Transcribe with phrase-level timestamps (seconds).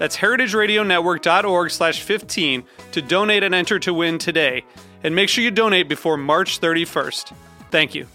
[0.00, 4.64] That's heritageradionetwork.org slash 15 to donate and enter to win today.
[5.04, 7.34] And make sure you donate before March 31st.
[7.70, 8.06] Thank you.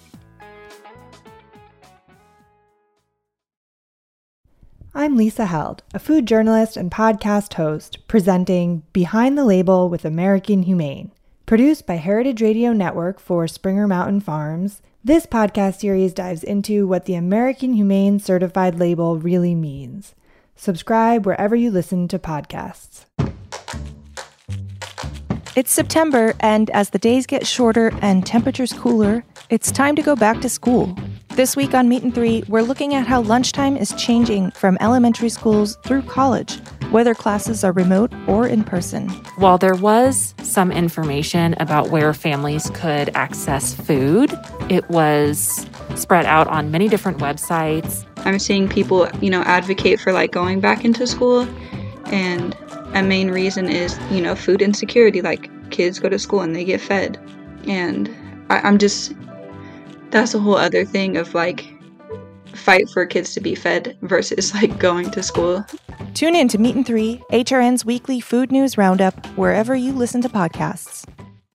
[4.96, 10.64] I'm Lisa Held, a food journalist and podcast host, presenting Behind the Label with American
[10.64, 11.12] Humane.
[11.46, 17.06] Produced by Heritage Radio Network for Springer Mountain Farms, this podcast series dives into what
[17.06, 20.16] the American Humane Certified label really means.
[20.56, 23.06] Subscribe wherever you listen to podcasts.
[25.56, 30.16] It's September, and as the days get shorter and temperatures cooler, it's time to go
[30.16, 30.98] back to school.
[31.30, 35.30] This week on Meat and Three, we're looking at how lunchtime is changing from elementary
[35.30, 36.58] schools through college,
[36.92, 39.10] whether classes are remote or in person.
[39.38, 44.34] While there was some information about where families could access food,
[44.70, 48.06] it was spread out on many different websites.
[48.26, 51.48] I'm seeing people, you know, advocate for like going back into school
[52.08, 52.58] and
[52.94, 55.22] a main reason is, you know, food insecurity.
[55.22, 57.20] Like kids go to school and they get fed.
[57.68, 58.10] And
[58.50, 59.14] I, I'm just
[60.12, 61.66] that's a whole other thing of like
[62.54, 65.66] fight for kids to be fed versus like going to school.
[66.14, 70.30] Tune in to Meat and Three, HRN's weekly food news roundup, wherever you listen to
[70.30, 71.06] podcasts.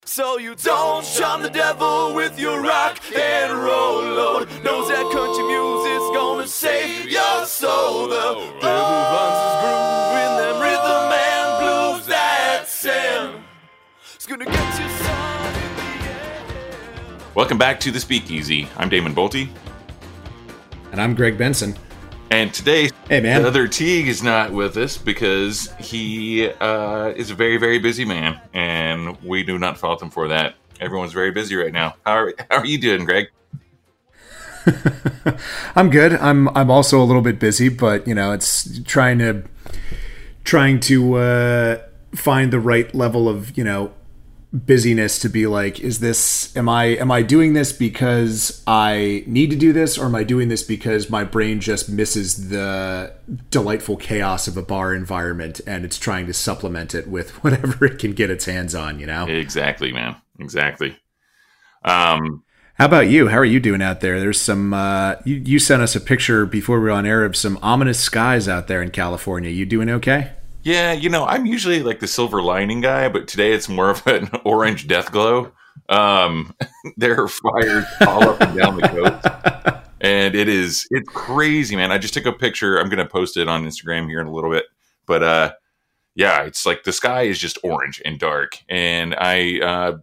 [0.04, 4.48] So you don't shun the devil with your rock and roll load.
[4.64, 6.09] Knows that country music's gonna
[6.50, 8.08] save your soul.
[8.08, 8.16] The
[8.60, 11.60] devil finds his groove in them rhythm and
[11.96, 13.44] blues that Sam.
[14.16, 17.22] It's gonna get you some in the end.
[17.36, 18.68] Welcome back to the Speakeasy.
[18.76, 19.48] I'm Damon Boelte,
[20.90, 21.76] And I'm Greg Benson.
[22.32, 23.42] and today Hey, man.
[23.42, 28.04] the other Teague is not with us because he uh, is a very, very busy
[28.04, 30.54] man, and we do not fault him for that.
[30.80, 31.94] Everyone's very busy right now.
[32.04, 33.28] How are, how are you doing, Greg?
[35.76, 36.14] I'm good.
[36.14, 39.44] I'm I'm also a little bit busy, but you know, it's trying to
[40.44, 41.78] trying to uh,
[42.14, 43.92] find the right level of you know
[44.52, 49.48] busyness to be like is this am i am i doing this because i need
[49.48, 53.14] to do this or am i doing this because my brain just misses the
[53.48, 58.00] delightful chaos of a bar environment and it's trying to supplement it with whatever it
[58.00, 60.16] can get its hands on you know Exactly, man.
[60.40, 60.96] Exactly.
[61.84, 62.42] Um,
[62.80, 63.28] How about you?
[63.28, 64.18] How are you doing out there?
[64.18, 64.72] There's some.
[64.72, 68.00] Uh, you, you sent us a picture before we were on air of some ominous
[68.00, 69.50] skies out there in California.
[69.50, 70.32] You doing okay?
[70.62, 74.06] yeah, you know, I'm usually like the silver lining guy, but today it's more of
[74.06, 75.52] an orange death glow.
[75.90, 76.54] Um,
[76.96, 79.84] there are fires all up and down the coast.
[80.00, 83.48] and it is it's crazy man i just took a picture i'm gonna post it
[83.48, 84.64] on instagram here in a little bit
[85.04, 85.52] but uh
[86.14, 89.98] yeah it's like the sky is just orange and dark and i uh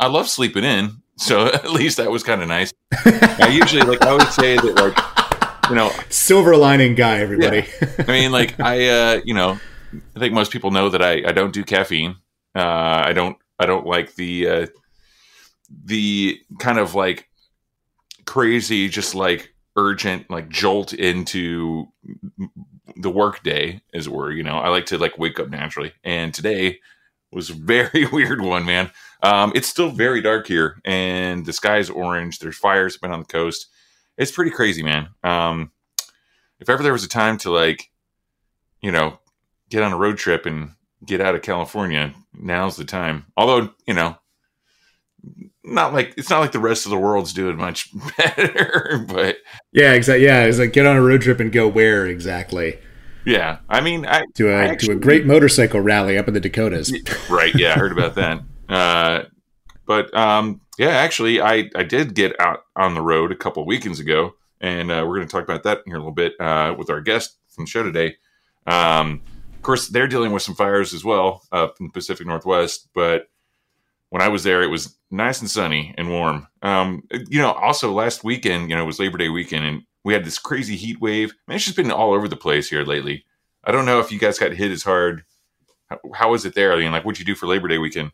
[0.00, 2.72] i love sleeping in so at least that was kind of nice
[3.04, 5.90] i usually like i would say that like you know
[6.30, 7.66] Silver lining guy, everybody.
[7.98, 9.58] I mean, like I, uh, you know,
[10.14, 12.16] I think most people know that I, I don't do caffeine.
[12.54, 14.66] Uh, I don't, I don't like the, uh,
[15.84, 17.28] the kind of like
[18.26, 21.88] crazy, just like urgent, like jolt into
[22.96, 24.30] the work day, as it were.
[24.30, 26.80] You know, I like to like wake up naturally, and today
[27.32, 28.90] was very weird one, man.
[29.22, 32.38] Um, it's still very dark here, and the sky is orange.
[32.38, 33.66] There's fires been on the coast.
[34.16, 35.08] It's pretty crazy, man.
[35.22, 35.72] Um,
[36.58, 37.90] if ever there was a time to like,
[38.80, 39.18] you know,
[39.68, 40.72] get on a road trip and
[41.04, 43.26] get out of California, now's the time.
[43.36, 44.16] Although, you know,
[45.62, 49.36] not like it's not like the rest of the world's doing much better, but
[49.72, 50.24] yeah, exactly.
[50.24, 52.78] Yeah, it's like get on a road trip and go where exactly?
[53.30, 56.40] Yeah, I mean, I To a I to a great motorcycle rally up in the
[56.40, 56.92] Dakotas.
[57.30, 59.24] right yeah i heard about that uh
[59.86, 64.00] but um yeah actually i i did get out on the road a couple weekends
[64.00, 66.74] ago and uh, we're going to talk about that here in a little bit uh
[66.78, 68.16] with our guest from the show today
[68.66, 69.20] um
[69.54, 73.28] of course they're dealing with some fires as well up in the pacific northwest but
[74.10, 76.46] when I was there, it was nice and sunny and warm.
[76.62, 80.12] Um, you know, also last weekend, you know, it was Labor Day weekend, and we
[80.14, 81.34] had this crazy heat wave.
[81.46, 83.24] Man, it's just been all over the place here lately.
[83.64, 85.24] I don't know if you guys got hit as hard.
[85.88, 86.72] How, how was it there?
[86.72, 88.12] I mean, like, what'd you do for Labor Day weekend?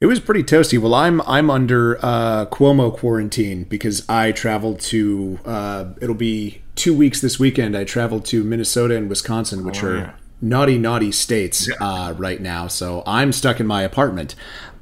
[0.00, 0.78] It was pretty toasty.
[0.78, 5.38] Well, I'm I'm under uh, Cuomo quarantine because I traveled to.
[5.44, 7.74] Uh, it'll be two weeks this weekend.
[7.74, 10.12] I traveled to Minnesota and Wisconsin, which Oh, are yeah.
[10.42, 12.66] naughty, naughty states uh, right now.
[12.68, 14.34] So I'm stuck in my apartment.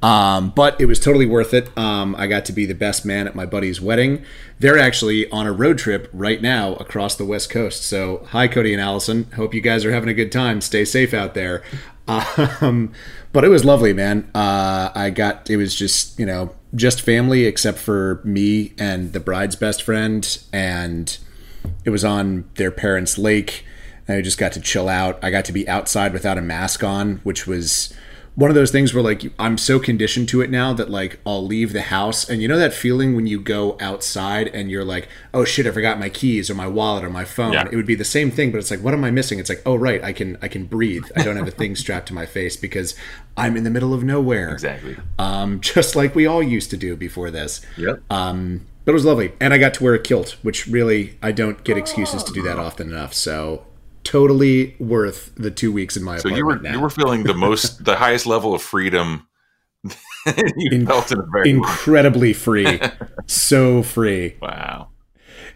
[0.05, 1.77] Um, but it was totally worth it.
[1.79, 4.23] Um, I got to be the best man at my buddy's wedding.
[4.59, 7.85] They're actually on a road trip right now across the West Coast.
[7.85, 9.31] So, hi, Cody and Allison.
[9.35, 10.61] Hope you guys are having a good time.
[10.61, 11.63] Stay safe out there.
[12.07, 12.93] Um,
[13.33, 14.31] but it was lovely, man.
[14.35, 19.21] Uh, I got, it was just, you know, just family except for me and the
[19.21, 20.39] bride's best friend.
[20.53, 21.17] And
[21.87, 23.65] it was on their parents' lake.
[24.07, 25.19] And I just got to chill out.
[25.25, 27.95] I got to be outside without a mask on, which was
[28.37, 31.45] one of those things where like I'm so conditioned to it now that like I'll
[31.45, 35.09] leave the house and you know that feeling when you go outside and you're like,
[35.33, 37.53] oh shit, I forgot my keys or my wallet or my phone.
[37.53, 37.69] Yeah.
[37.71, 39.39] It would be the same thing, but it's like, what am I missing?
[39.39, 41.05] It's like, oh right, I can I can breathe.
[41.17, 42.97] I don't have a thing strapped to my face because
[43.37, 44.51] I'm in the middle of nowhere.
[44.51, 44.97] Exactly.
[45.19, 47.61] Um, just like we all used to do before this.
[47.77, 48.03] Yep.
[48.11, 51.33] Um, but it was lovely, and I got to wear a kilt, which really I
[51.33, 53.15] don't get excuses to do that often enough.
[53.15, 53.65] So
[54.05, 56.73] totally worth the two weeks in my So you were now.
[56.73, 59.27] you were feeling the most, the highest level of freedom
[60.57, 62.81] you In- felt in a very long incredibly free,
[63.27, 64.37] so free.
[64.41, 64.89] Wow.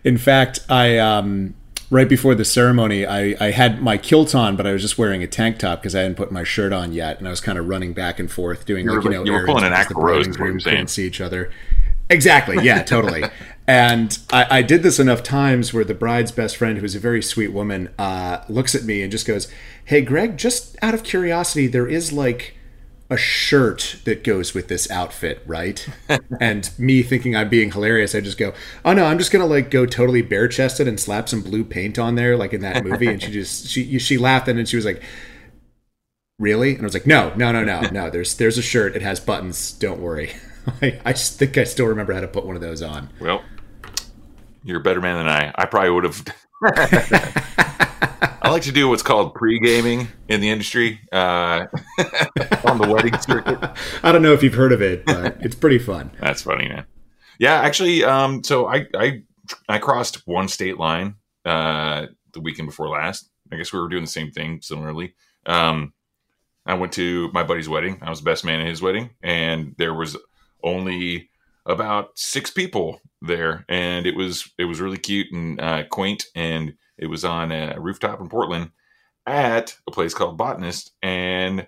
[0.05, 1.55] In fact, I um,
[1.91, 5.23] right before the ceremony, I, I had my kilt on, but I was just wearing
[5.23, 7.59] a tank top because I hadn't put my shirt on yet, and I was kind
[7.59, 9.95] of running back and forth doing You like you know you were pulling an Axl
[9.95, 10.75] Rose, bride is and you're groom saying.
[10.77, 11.51] couldn't see each other.
[12.11, 12.65] Exactly.
[12.65, 12.83] Yeah.
[12.83, 13.25] totally.
[13.67, 16.99] And I, I did this enough times where the bride's best friend, who is a
[16.99, 19.47] very sweet woman, uh, looks at me and just goes,
[19.85, 22.55] "Hey, Greg, just out of curiosity, there is like."
[23.11, 25.89] a shirt that goes with this outfit, right?
[26.41, 28.53] and me thinking I'm being hilarious, I just go,
[28.85, 31.99] "Oh no, I'm just gonna like go totally bare chested and slap some blue paint
[31.99, 34.77] on there, like in that movie." And she just she she laughed and then she
[34.77, 35.03] was like,
[36.39, 38.11] "Really?" And I was like, "No, no, no, no, no.
[38.11, 38.95] There's there's a shirt.
[38.95, 39.73] It has buttons.
[39.73, 40.33] Don't worry."
[40.83, 43.09] I, I think I still remember how to put one of those on.
[43.21, 43.43] Well,
[44.65, 45.53] you're a better man than I.
[45.55, 46.25] I probably would have.
[48.41, 51.67] I like to do what's called pre-gaming in the industry uh,
[52.65, 53.59] on the wedding circuit.
[54.03, 56.11] I don't know if you've heard of it, but it's pretty fun.
[56.21, 56.85] That's funny, man.
[57.39, 59.23] Yeah, actually, um, so I I
[59.69, 63.31] I crossed one state line uh, the weekend before last.
[63.53, 65.15] I guess we were doing the same thing similarly.
[65.47, 65.93] Um,
[66.67, 67.99] I went to my buddy's wedding.
[68.03, 70.17] I was the best man at his wedding, and there was
[70.69, 71.31] only
[71.67, 76.75] about six people there, and it was it was really cute and uh, quaint, and
[76.97, 78.71] it was on a rooftop in Portland
[79.27, 81.67] at a place called Botanist, and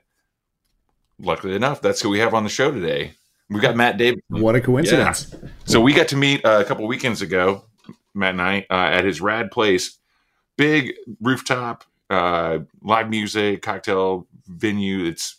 [1.19, 3.13] luckily enough, that's who we have on the show today.
[3.49, 4.41] We got Matt Davidson.
[4.41, 5.35] What a coincidence!
[5.65, 7.65] So we got to meet uh, a couple weekends ago,
[8.15, 9.99] Matt and I, uh, at his rad place.
[10.57, 15.05] Big rooftop, uh, live music, cocktail venue.
[15.05, 15.37] It's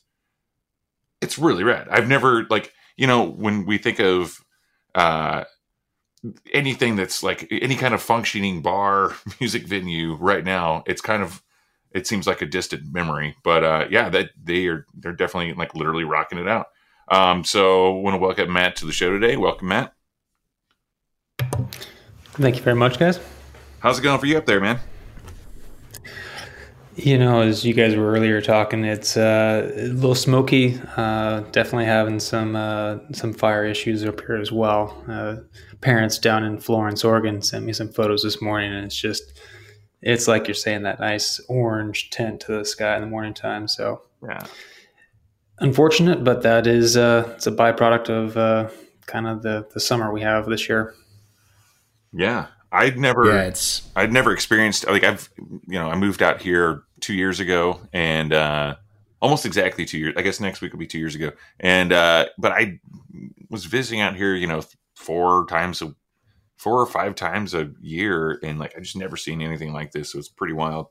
[1.21, 1.87] it's really rad.
[1.89, 4.45] I've never like you know when we think of
[4.94, 5.44] uh,
[6.53, 11.42] anything that's like any kind of functioning bar music venue right now, it's kind of
[11.89, 13.36] it seems like a distant memory.
[13.44, 16.68] But uh, yeah, that they are they're definitely like literally rocking it out.
[17.07, 19.35] Um, so want to welcome Matt to the show today.
[19.35, 19.94] Welcome, Matt.
[22.33, 23.19] Thank you very much, guys.
[23.80, 24.80] How's it going for you up there, man?
[27.03, 30.79] You know, as you guys were earlier talking, it's uh, a little smoky.
[30.95, 35.03] Uh, definitely having some uh, some fire issues up here as well.
[35.07, 35.37] Uh,
[35.81, 39.39] parents down in Florence, Oregon, sent me some photos this morning, and it's just
[40.03, 43.67] it's like you're saying that nice orange tint to the sky in the morning time.
[43.67, 44.43] So Yeah.
[45.57, 48.69] unfortunate, but that is uh, it's a byproduct of uh,
[49.07, 50.93] kind of the the summer we have this year.
[52.13, 52.47] Yeah.
[52.71, 56.83] I'd never Yeah, it's I'd never experienced like I've you know, I moved out here
[56.99, 58.75] two years ago and uh
[59.21, 61.31] almost exactly two years I guess next week will be two years ago.
[61.59, 62.80] And uh but I
[63.49, 64.63] was visiting out here, you know,
[64.95, 65.94] four times a
[66.57, 70.11] four or five times a year and like I just never seen anything like this.
[70.11, 70.87] So it's pretty wild.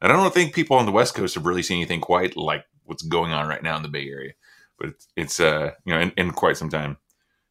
[0.00, 2.64] And I don't think people on the West Coast have really seen anything quite like
[2.84, 4.32] what's going on right now in the Bay Area.
[4.78, 6.98] But it's, it's uh you know in, in quite some time.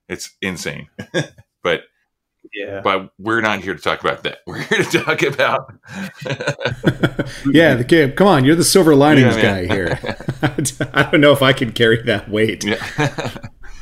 [0.08, 0.90] It's insane.
[1.64, 1.84] but
[2.54, 2.82] Yeah.
[2.84, 4.40] but we're not here to talk about that.
[4.48, 5.74] We're here to talk about
[7.46, 7.76] yeah.
[7.76, 10.00] The kid, come on, you're the silver linings Yeah, guy here.
[10.94, 12.64] I don't know if I can carry that weight.
[12.64, 12.86] yeah.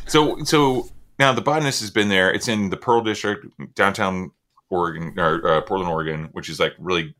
[0.08, 2.32] so so now the botanist has been there.
[2.32, 4.32] It's in the Pearl District, downtown
[4.70, 7.16] Oregon or uh, Portland, Oregon, which is like really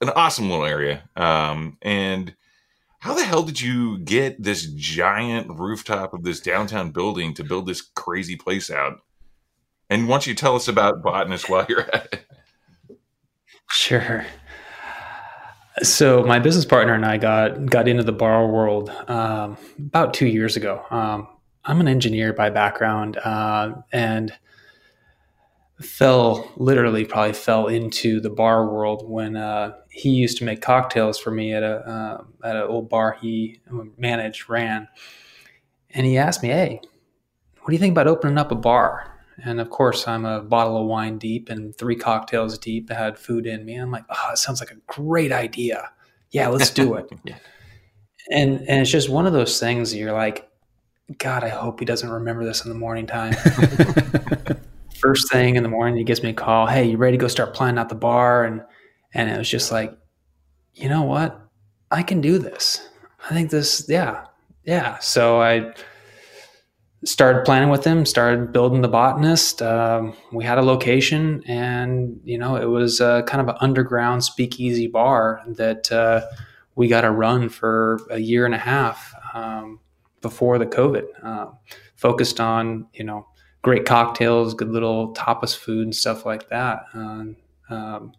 [0.00, 1.08] an awesome little area.
[1.16, 2.34] Um, and
[3.00, 7.66] how the hell did you get this giant rooftop of this downtown building to build
[7.66, 8.98] this crazy place out?
[9.90, 12.26] And don't you tell us about Botanist while you're at it?
[13.70, 14.26] Sure.
[15.82, 20.26] So my business partner and I got got into the bar world um, about two
[20.26, 20.84] years ago.
[20.90, 21.28] Um,
[21.64, 24.32] I'm an engineer by background, uh, and
[25.80, 31.18] fell literally probably fell into the bar world when uh, he used to make cocktails
[31.18, 33.60] for me at a uh, at an old bar he
[33.96, 34.88] managed ran,
[35.90, 36.80] and he asked me, "Hey,
[37.60, 40.80] what do you think about opening up a bar?" And of course, I'm a bottle
[40.80, 43.76] of wine deep and three cocktails deep that had food in me.
[43.76, 45.90] I'm like, ah, oh, it sounds like a great idea.
[46.30, 47.10] Yeah, let's do it.
[47.24, 47.36] Yeah.
[48.30, 50.50] And and it's just one of those things you're like,
[51.16, 53.32] God, I hope he doesn't remember this in the morning time.
[55.00, 56.66] First thing in the morning, he gives me a call.
[56.66, 58.44] Hey, you ready to go start planning out the bar?
[58.44, 58.62] And
[59.14, 59.96] and it was just like,
[60.74, 61.40] you know what?
[61.90, 62.86] I can do this.
[63.30, 64.26] I think this, yeah,
[64.64, 64.98] yeah.
[64.98, 65.72] So I
[67.04, 69.62] started planning with him, started building the botanist.
[69.62, 74.86] Um, we had a location, and you know, it was kind of an underground speakeasy
[74.86, 76.22] bar that uh,
[76.74, 79.80] we got to run for a year and a half um,
[80.20, 81.04] before the COVID.
[81.22, 81.46] Uh,
[81.96, 83.26] focused on you know
[83.62, 86.84] great cocktails, good little tapas food, and stuff like that.
[86.94, 88.12] Um,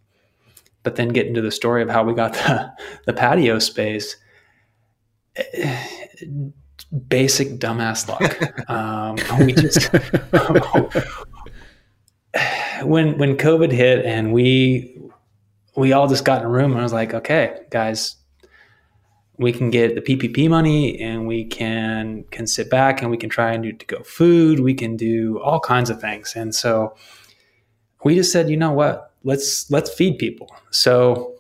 [0.84, 2.72] but then get into the story of how we got the,
[3.06, 4.16] the patio space
[7.08, 8.70] basic dumbass luck.
[8.70, 9.92] um, we just
[12.84, 15.00] when when COVID hit and we
[15.76, 18.16] we all just got in a room and I was like, okay, guys,
[19.38, 23.30] we can get the PPP money and we can can sit back and we can
[23.30, 24.60] try and do to go food.
[24.60, 26.36] We can do all kinds of things.
[26.36, 26.96] And so
[28.04, 29.14] we just said, you know what?
[29.24, 30.50] Let's let's feed people.
[30.72, 31.36] So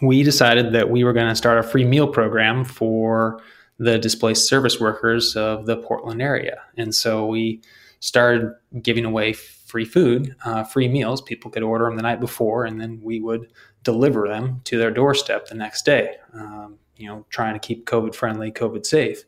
[0.00, 3.40] we decided that we were going to start a free meal program for
[3.78, 6.62] the displaced service workers of the Portland area.
[6.76, 7.60] And so we
[8.00, 8.52] started
[8.82, 11.20] giving away free food, uh, free meals.
[11.20, 13.52] People could order them the night before, and then we would
[13.82, 16.16] deliver them to their doorstep the next day.
[16.32, 19.22] Um, you know, trying to keep COVID friendly, COVID safe.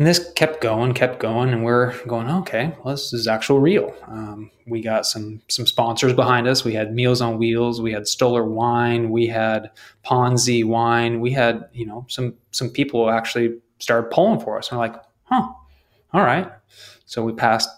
[0.00, 3.94] And this kept going, kept going, and we're going, okay, well, this is actual real.
[4.06, 6.64] Um, we got some some sponsors behind us.
[6.64, 9.70] We had Meals on Wheels, we had Stoller Wine, we had
[10.02, 14.70] Ponzi Wine, we had you know some some people actually started pulling for us.
[14.70, 15.48] And we're like, huh,
[16.14, 16.50] all right.
[17.04, 17.68] So we passed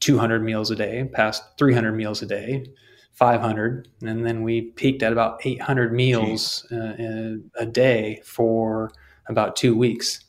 [0.00, 2.66] 200 meals a day, passed 300 meals a day,
[3.12, 8.90] 500, and then we peaked at about 800 meals uh, a day for
[9.28, 10.24] about two weeks.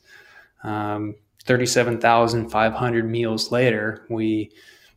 [0.62, 4.50] Um, 37,500 meals later, we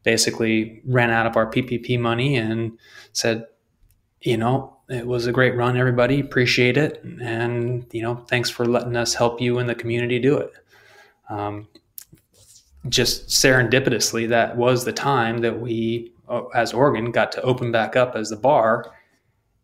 [0.03, 2.77] basically ran out of our PPP money and
[3.11, 3.45] said,
[4.21, 6.19] you know, it was a great run, everybody.
[6.19, 7.03] Appreciate it.
[7.21, 10.53] And, you know, thanks for letting us help you in the community do it.
[11.29, 11.67] Um,
[12.87, 17.97] just serendipitously, that was the time that we, uh, as Oregon, got to open back
[17.97, 18.93] up as the bar.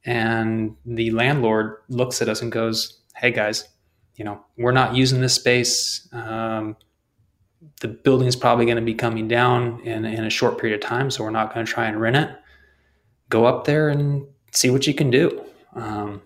[0.05, 3.69] And the landlord looks at us and goes, Hey guys,
[4.15, 6.07] you know, we're not using this space.
[6.11, 6.77] Um,
[7.81, 11.09] the building's probably going to be coming down in, in a short period of time,
[11.09, 12.29] so we're not going to try and rent it.
[13.29, 15.43] Go up there and see what you can do.
[15.75, 16.21] Um,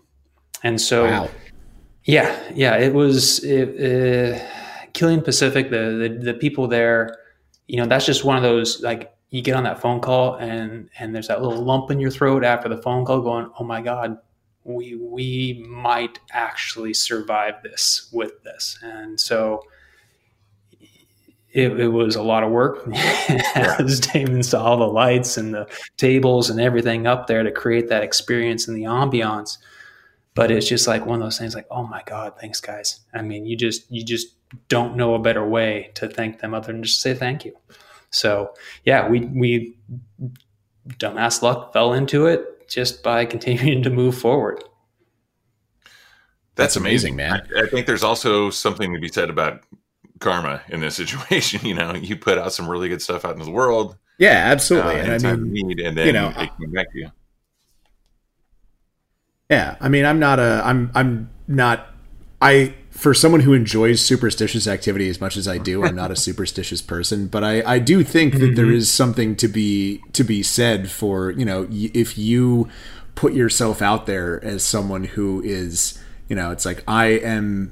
[0.63, 1.29] and so, wow.
[2.03, 5.69] yeah, yeah, it was it, uh, Killian Pacific.
[5.69, 7.17] The, the the people there,
[7.67, 10.89] you know, that's just one of those like you get on that phone call and
[10.99, 13.81] and there's that little lump in your throat after the phone call, going, "Oh my
[13.81, 14.17] God,
[14.67, 18.77] we we might actually survive this with this.
[18.83, 19.63] And so
[21.51, 22.87] it, it was a lot of work
[23.55, 28.03] as Damon saw the lights and the tables and everything up there to create that
[28.03, 29.57] experience and the ambiance.
[30.35, 32.99] But it's just like one of those things like, oh my God, thanks guys.
[33.13, 34.35] I mean, you just you just
[34.67, 37.53] don't know a better way to thank them other than just say thank you.
[38.09, 39.77] So yeah, we we
[40.89, 44.63] dumbass luck fell into it just by continuing to move forward.
[46.55, 47.47] That's, That's amazing, man.
[47.55, 49.61] I, I, think there's also something to be said about
[50.19, 51.65] karma in this situation.
[51.65, 53.95] You know, you put out some really good stuff out into the world.
[54.17, 54.99] Yeah, absolutely.
[54.99, 57.11] Uh, and I mean, need, and then you know, it came back to you.
[59.49, 61.87] Yeah, I mean, I'm not a, I'm, I'm not,
[62.41, 66.15] I for someone who enjoys superstitious activity as much as I do, I'm not a
[66.27, 68.55] superstitious person, but I, I do think that mm-hmm.
[68.55, 72.67] there is something to be to be said for you know if you
[73.13, 77.71] put yourself out there as someone who is you know it's like I am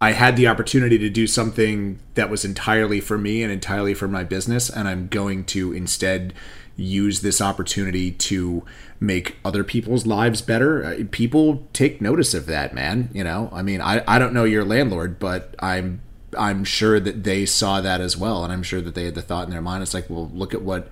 [0.00, 4.06] I had the opportunity to do something that was entirely for me and entirely for
[4.06, 6.34] my business, and I'm going to instead
[6.76, 8.64] use this opportunity to
[9.00, 10.84] make other people's lives better.
[10.84, 13.10] Uh, people take notice of that, man.
[13.12, 16.02] You know, I mean, I, I don't know your landlord, but I'm
[16.36, 19.22] I'm sure that they saw that as well, and I'm sure that they had the
[19.22, 19.82] thought in their mind.
[19.82, 20.90] It's like, well, look at what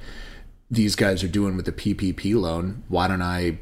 [0.70, 2.82] these guys are doing with the PPP loan.
[2.88, 3.58] Why don't I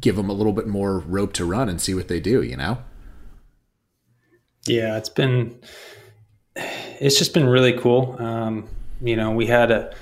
[0.00, 2.42] give them a little bit more rope to run and see what they do?
[2.42, 2.78] You know?
[4.66, 5.58] Yeah, it's been
[6.56, 8.16] it's just been really cool.
[8.18, 8.68] Um,
[9.00, 9.94] you know, we had a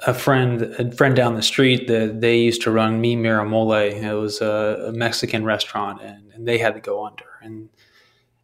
[0.00, 3.72] a friend a friend down the street that they used to run Mi Mero Mole.
[3.72, 7.24] It was a, a Mexican restaurant, and, and, they had to go under.
[7.40, 7.70] And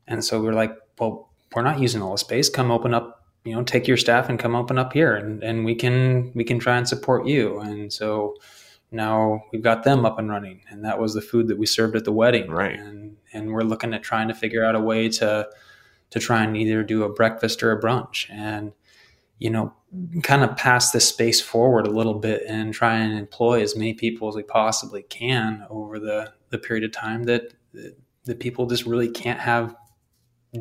[0.06, 2.48] and so we are like, well, we're not using all the space.
[2.48, 5.64] Come open up, you know, take your staff and come open up here, and and
[5.64, 7.60] we can we can try and support you.
[7.60, 8.36] And so
[8.90, 11.96] now we've got them up and running, and that was the food that we served
[11.96, 12.50] at the wedding.
[12.50, 12.78] Right.
[12.78, 15.48] And and we're looking at trying to figure out a way to
[16.10, 18.72] to try and either do a breakfast or a brunch, and
[19.38, 19.74] you know,
[20.22, 23.94] kind of pass this space forward a little bit and try and employ as many
[23.94, 27.54] people as we possibly can over the, the period of time that
[28.24, 29.74] the people just really can't have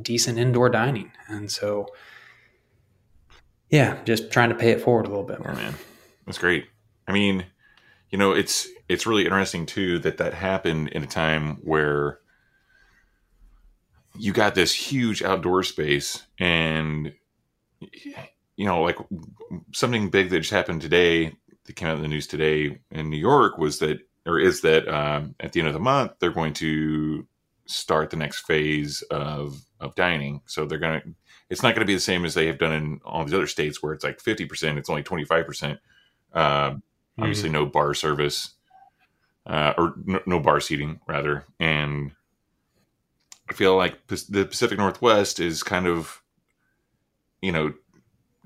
[0.01, 1.11] decent indoor dining.
[1.27, 1.87] And so,
[3.69, 5.51] yeah, just trying to pay it forward a little bit more.
[5.51, 5.75] Oh, man,
[6.25, 6.65] that's great.
[7.07, 7.45] I mean,
[8.09, 12.19] you know, it's it's really interesting too that that happened in a time where
[14.17, 17.13] you got this huge outdoor space and
[18.55, 18.97] you know, like
[19.73, 21.33] something big that just happened today
[21.65, 24.87] that came out in the news today in New York was that, or is that
[24.87, 27.27] um, at the end of the month, they're going to
[27.65, 30.41] start the next phase of, of dining.
[30.45, 31.07] So they're going to,
[31.49, 33.47] it's not going to be the same as they have done in all these other
[33.47, 35.77] states where it's like 50%, it's only 25%.
[36.33, 36.77] Uh, mm-hmm.
[37.21, 38.51] Obviously, no bar service
[39.45, 41.45] uh, or no, no bar seating, rather.
[41.59, 42.11] And
[43.49, 46.21] I feel like the Pacific Northwest is kind of,
[47.41, 47.73] you know,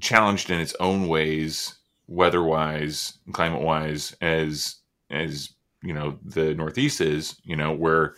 [0.01, 1.75] challenged in its own ways,
[2.07, 4.75] weather wise, climate wise, as
[5.09, 5.49] as
[5.81, 7.35] you know the Northeast is.
[7.43, 8.15] You know where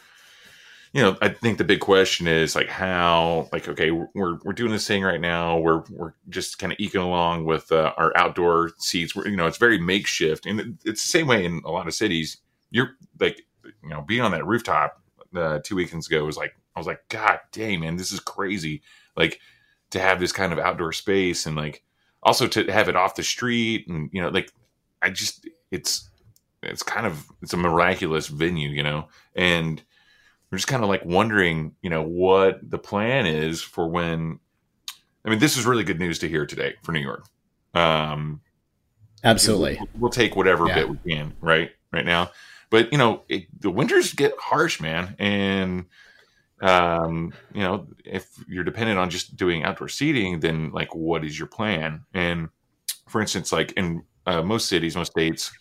[0.93, 4.71] you know I think the big question is like how like okay we're we're doing
[4.71, 8.71] this thing right now we're we're just kind of eking along with uh, our outdoor
[8.77, 9.15] seats.
[9.15, 11.93] We're, you know it's very makeshift, and it's the same way in a lot of
[11.93, 12.37] cities.
[12.71, 13.43] You're like
[13.83, 15.01] you know being on that rooftop
[15.35, 18.81] uh, two weekends ago was like I was like God dang man this is crazy
[19.15, 19.39] like
[19.91, 21.83] to have this kind of outdoor space and like
[22.23, 24.51] also to have it off the street and you know like
[25.01, 26.09] I just it's
[26.63, 29.81] it's kind of it's a miraculous venue, you know, and
[30.51, 34.39] we're just kind of like wondering, you know, what the plan is for when.
[35.25, 37.25] I mean, this is really good news to hear today for New York.
[37.73, 38.39] Um,
[39.23, 40.75] Absolutely, we'll, we'll take whatever yeah.
[40.75, 42.31] bit we can, right, right now.
[42.69, 45.85] But you know, it, the winters get harsh, man, and
[46.61, 51.37] um, you know, if you're dependent on just doing outdoor seating, then like, what is
[51.37, 52.05] your plan?
[52.13, 52.49] And
[53.07, 55.51] for instance, like in uh, most cities, most states,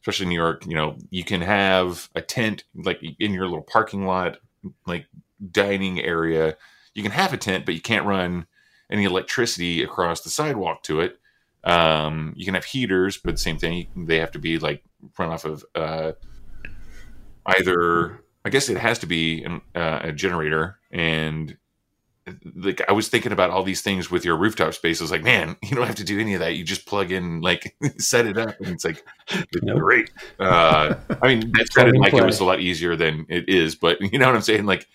[0.00, 4.06] especially New York, you know, you can have a tent like in your little parking
[4.06, 4.38] lot,
[4.86, 5.06] like
[5.50, 6.56] dining area.
[6.94, 8.46] You can have a tent, but you can't run
[8.90, 11.18] any electricity across the sidewalk to it.
[11.64, 13.88] Um, you can have heaters, but same thing.
[13.94, 14.82] They have to be like
[15.18, 16.12] run off of uh,
[17.46, 20.78] either I guess it has to be an, uh, a generator.
[20.90, 21.56] And
[22.54, 25.00] like I was thinking about all these things with your rooftop space.
[25.00, 26.54] I was like, man, you don't have to do any of that.
[26.54, 29.04] You just plug in, like, set it up, and it's like
[29.62, 29.78] nope.
[29.78, 30.10] great.
[30.38, 32.22] Uh, I mean, that sounded like play.
[32.22, 34.66] it was a lot easier than it is, but you know what I'm saying?
[34.66, 34.86] Like,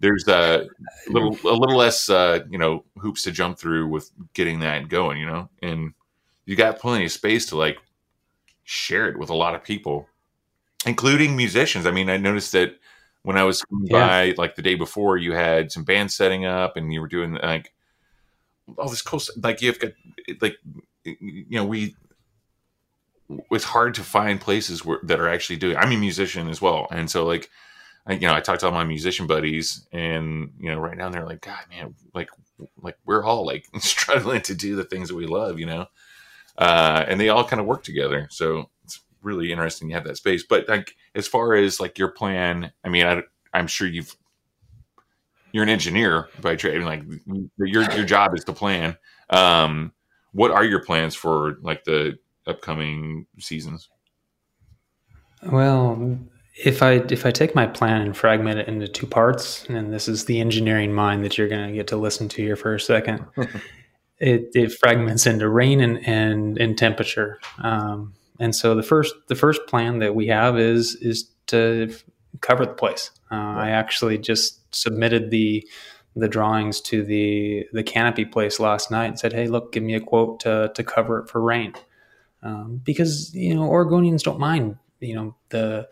[0.00, 0.66] there's a
[1.08, 5.18] little a little less, uh, you know, hoops to jump through with getting that going.
[5.18, 5.94] You know, and
[6.46, 7.78] you got plenty of space to like
[8.64, 10.08] share it with a lot of people,
[10.86, 11.86] including musicians.
[11.86, 12.78] I mean, I noticed that
[13.24, 13.98] when I was yeah.
[13.98, 17.34] by like the day before, you had some bands setting up and you were doing
[17.34, 17.72] like
[18.78, 19.42] all this cool stuff.
[19.42, 19.92] Like you've got
[20.40, 20.56] like
[21.04, 21.96] you know we
[23.50, 25.76] it's hard to find places where that are actually doing.
[25.76, 27.48] I'm a musician as well, and so like
[28.06, 31.08] I, you know I talked to all my musician buddies, and you know right now
[31.08, 32.28] they're like, God, man, like
[32.82, 35.86] like we're all like struggling to do the things that we love, you know,
[36.58, 38.28] uh, and they all kind of work together.
[38.30, 38.68] So
[39.24, 40.44] really interesting you have that space.
[40.48, 44.16] But like as far as like your plan, I mean, I, I'm sure you've
[45.52, 46.74] you're an engineer by trade.
[46.74, 48.96] I mean, like your your job is to plan.
[49.30, 49.92] Um,
[50.32, 53.88] what are your plans for like the upcoming seasons?
[55.46, 56.18] Well,
[56.56, 60.08] if I if I take my plan and fragment it into two parts, and this
[60.08, 62.80] is the engineering mind that you're going to get to listen to here for a
[62.80, 63.24] second.
[64.18, 67.38] it, it fragments into rain and and, and temperature.
[67.58, 71.94] Um, and so the first the first plan that we have is is to
[72.40, 73.10] cover the place.
[73.30, 75.66] Uh, I actually just submitted the
[76.16, 79.94] the drawings to the the canopy place last night and said, "Hey, look, give me
[79.94, 81.74] a quote to to cover it for rain."
[82.44, 85.88] um, because you know Oregonians don't mind you know the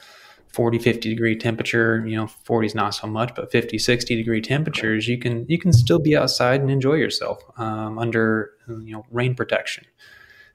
[0.48, 4.40] 40 50 degree temperature you know 40 is not so much but 50 60 degree
[4.40, 9.04] temperatures you can you can still be outside and enjoy yourself um, under you know
[9.10, 9.84] rain protection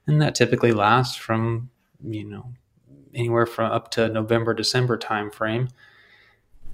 [0.06, 1.68] and that typically lasts from
[2.04, 2.52] you know
[3.14, 5.68] anywhere from up to november december time frame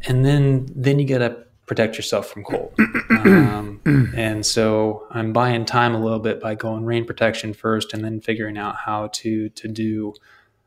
[0.06, 2.74] and then then you got to protect yourself from cold
[3.10, 3.80] um,
[4.14, 8.20] and so i'm buying time a little bit by going rain protection first and then
[8.20, 10.12] figuring out how to to do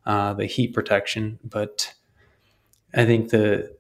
[0.08, 1.94] uh, the heat protection but
[2.94, 3.76] I think the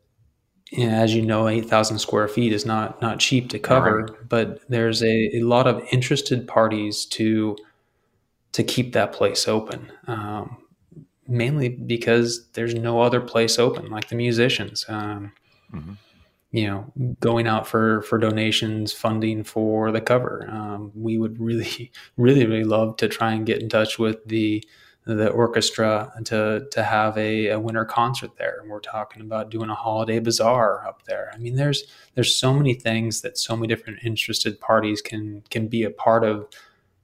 [0.72, 4.04] you know, as you know, eight thousand square feet is not not cheap to cover,
[4.04, 4.30] right.
[4.30, 7.56] but there's a, a lot of interested parties to
[8.52, 9.92] to keep that place open.
[10.08, 10.58] Um,
[11.28, 14.86] mainly because there's no other place open, like the musicians.
[14.88, 15.34] Um,
[15.74, 15.94] mm-hmm.
[16.52, 20.48] You know, going out for for donations, funding for the cover.
[20.50, 24.64] Um, we would really, really, really love to try and get in touch with the
[25.08, 29.70] the orchestra to to have a, a, winter concert there and we're talking about doing
[29.70, 31.86] a holiday bazaar up there i mean there's
[32.16, 36.26] there's so many things that so many different interested parties can can be a part
[36.26, 36.46] of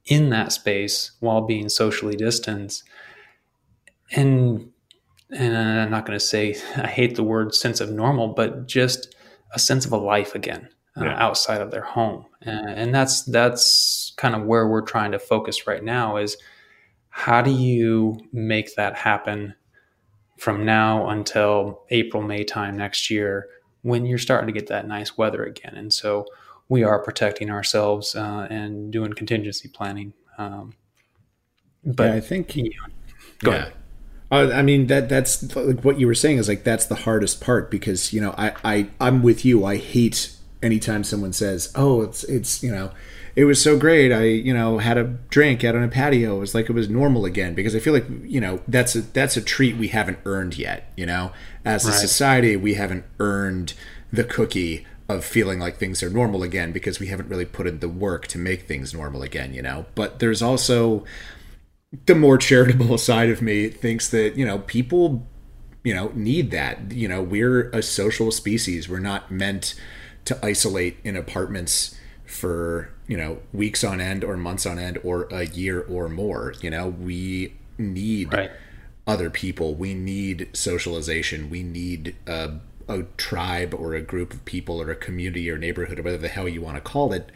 [0.06, 2.84] in that space while being socially distanced
[4.16, 4.70] and
[5.32, 9.16] and i'm not going to say i hate the word sense of normal but just
[9.54, 11.24] a sense of a life again uh, yeah.
[11.24, 15.68] outside of their home and, and that's that's kind of where we're trying to focus
[15.68, 16.38] right now is
[17.16, 19.54] how do you make that happen
[20.40, 23.48] from now until April, May time next year
[23.84, 25.76] when you're starting to get that nice weather again?
[25.76, 26.26] And so
[26.70, 30.14] we are protecting ourselves uh, and doing contingency planning.
[30.40, 30.74] Um,
[31.86, 32.94] but yeah, I think, you know,
[33.40, 33.58] go yeah.
[33.58, 33.74] ahead.
[34.34, 37.40] Uh, I mean that that's like what you were saying is like that's the hardest
[37.40, 39.64] part because you know I I I'm with you.
[39.64, 42.92] I hate anytime someone says, "Oh, it's it's you know."
[43.36, 44.12] it was so great.
[44.12, 46.38] I, you know, had a drink out on a patio.
[46.38, 49.02] It was like it was normal again because I feel like, you know, that's a
[49.02, 51.32] that's a treat we haven't earned yet, you know.
[51.66, 53.74] As a society, we haven't earned
[54.12, 57.80] the cookie of feeling like things are normal again because we haven't really put in
[57.80, 59.88] the work to make things normal again, you know.
[59.96, 61.04] But there's also
[62.06, 65.26] the more charitable side of me thinks that, you know, people
[65.84, 66.92] you know need that.
[66.92, 68.90] You know we're a social species.
[68.90, 69.76] We're not meant
[70.26, 75.28] to isolate in apartments for you know weeks on end or months on end or
[75.32, 76.54] a year or more.
[76.62, 78.52] You know we need right.
[79.06, 79.76] other people.
[79.76, 81.50] We need socialization.
[81.50, 86.00] We need a, a tribe or a group of people or a community or neighborhood
[86.00, 87.30] or whatever the hell you want to call it.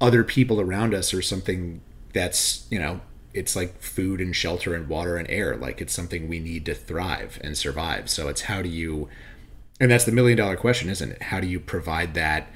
[0.00, 1.80] Other people around us or something
[2.12, 3.00] that's you know
[3.34, 6.74] it's like food and shelter and water and air like it's something we need to
[6.74, 9.08] thrive and survive so it's how do you
[9.80, 12.48] and that's the million dollar question isn't it how do you provide that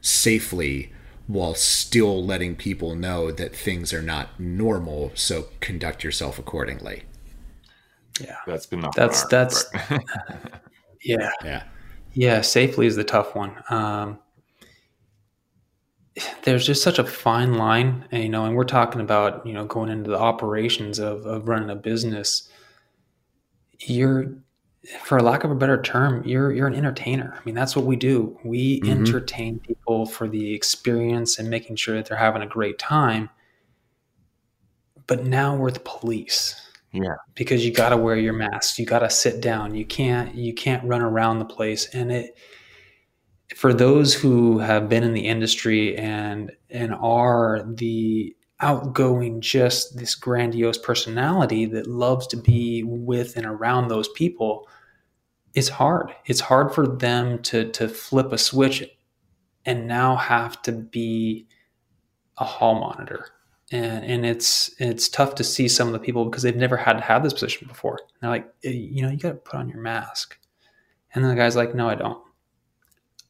[0.00, 0.92] safely
[1.26, 5.10] while still letting people know that things are not normal.
[5.14, 7.04] So conduct yourself accordingly.
[8.20, 9.64] Yeah, that's been the that's that's
[11.02, 11.64] yeah yeah
[12.12, 12.40] yeah.
[12.42, 13.56] Safely is the tough one.
[13.70, 14.18] Um,
[16.44, 19.90] there's just such a fine line, you know, and we're talking about you know going
[19.90, 22.48] into the operations of of running a business.
[23.80, 24.36] You're
[25.02, 27.34] for lack of a better term, you're you're an entertainer.
[27.36, 28.38] I mean, that's what we do.
[28.44, 28.90] We mm-hmm.
[28.90, 33.30] entertain people for the experience and making sure that they're having a great time.
[35.06, 36.60] But now we're the police.
[36.92, 37.16] Yeah.
[37.34, 38.78] Because you got to wear your mask.
[38.78, 39.74] You got to sit down.
[39.74, 42.36] You can't you can't run around the place and it
[43.54, 50.14] for those who have been in the industry and and are the outgoing just this
[50.14, 54.66] grandiose personality that loves to be with and around those people
[55.54, 56.12] it's hard.
[56.26, 58.84] It's hard for them to to flip a switch
[59.64, 61.46] and now have to be
[62.38, 63.28] a hall monitor.
[63.70, 66.94] And and it's it's tough to see some of the people because they've never had
[66.94, 67.98] to have this position before.
[68.20, 70.38] they're like, eh, you know, you got to put on your mask.
[71.14, 72.23] And then the guy's like, no, I don't.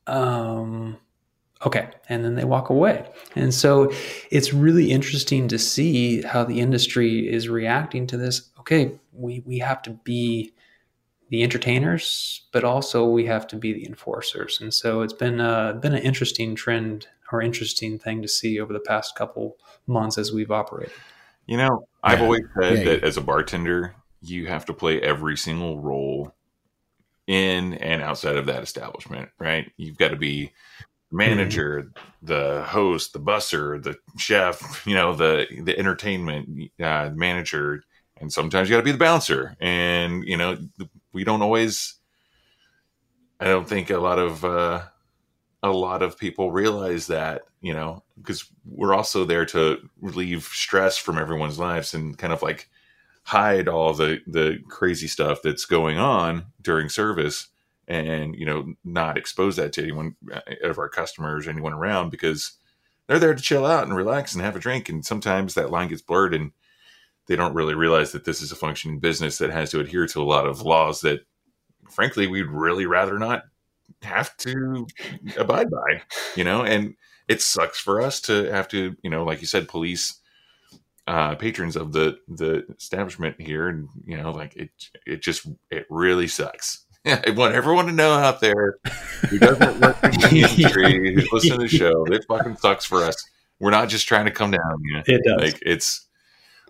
[0.06, 0.98] Um,
[1.64, 1.88] okay.
[2.08, 3.10] And then they walk away.
[3.34, 3.92] And so
[4.30, 8.50] it's really interesting to see how the industry is reacting to this.
[8.60, 10.54] Okay, we we have to be
[11.28, 14.60] the entertainers, but also we have to be the enforcers.
[14.60, 18.72] And so it's been uh, been an interesting trend or interesting thing to see over
[18.72, 20.94] the past couple months as we've operated.
[21.46, 22.24] You know, I've yeah.
[22.24, 22.84] always said yeah.
[22.84, 26.34] that as a bartender, you have to play every single role
[27.26, 29.70] in and outside of that establishment, right?
[29.76, 30.52] You've got to be
[31.10, 32.26] manager, mm-hmm.
[32.26, 37.82] the host, the busser, the chef, you know, the the entertainment uh, manager,
[38.20, 39.56] and sometimes you got to be the bouncer.
[39.60, 40.58] And you know,
[41.12, 41.94] we don't always.
[43.40, 44.82] I don't think a lot of uh,
[45.62, 50.98] a lot of people realize that you know because we're also there to relieve stress
[50.98, 52.68] from everyone's lives and kind of like
[53.24, 57.48] hide all the the crazy stuff that's going on during service
[57.88, 62.58] and you know not expose that to anyone uh, of our customers anyone around because
[63.06, 64.88] they're there to chill out and relax and have a drink.
[64.88, 66.52] And sometimes that line gets blurred and
[67.26, 70.22] they don't really realize that this is a functioning business that has to adhere to
[70.22, 71.20] a lot of laws that
[71.90, 73.44] frankly we'd really rather not
[74.02, 74.86] have to
[75.38, 76.02] abide by
[76.34, 76.62] you know?
[76.62, 76.94] And
[77.28, 80.20] it sucks for us to have to you know like you said police
[81.06, 84.70] uh, patrons of the the establishment here, and you know, like it
[85.06, 86.84] it just it really sucks.
[87.06, 88.78] I want everyone to know out there
[89.28, 93.04] who doesn't work in the industry, who's listening to the show, it fucking sucks for
[93.04, 93.16] us.
[93.60, 94.82] We're not just trying to come down.
[94.82, 95.02] You know?
[95.06, 95.40] It does.
[95.40, 96.06] Like it's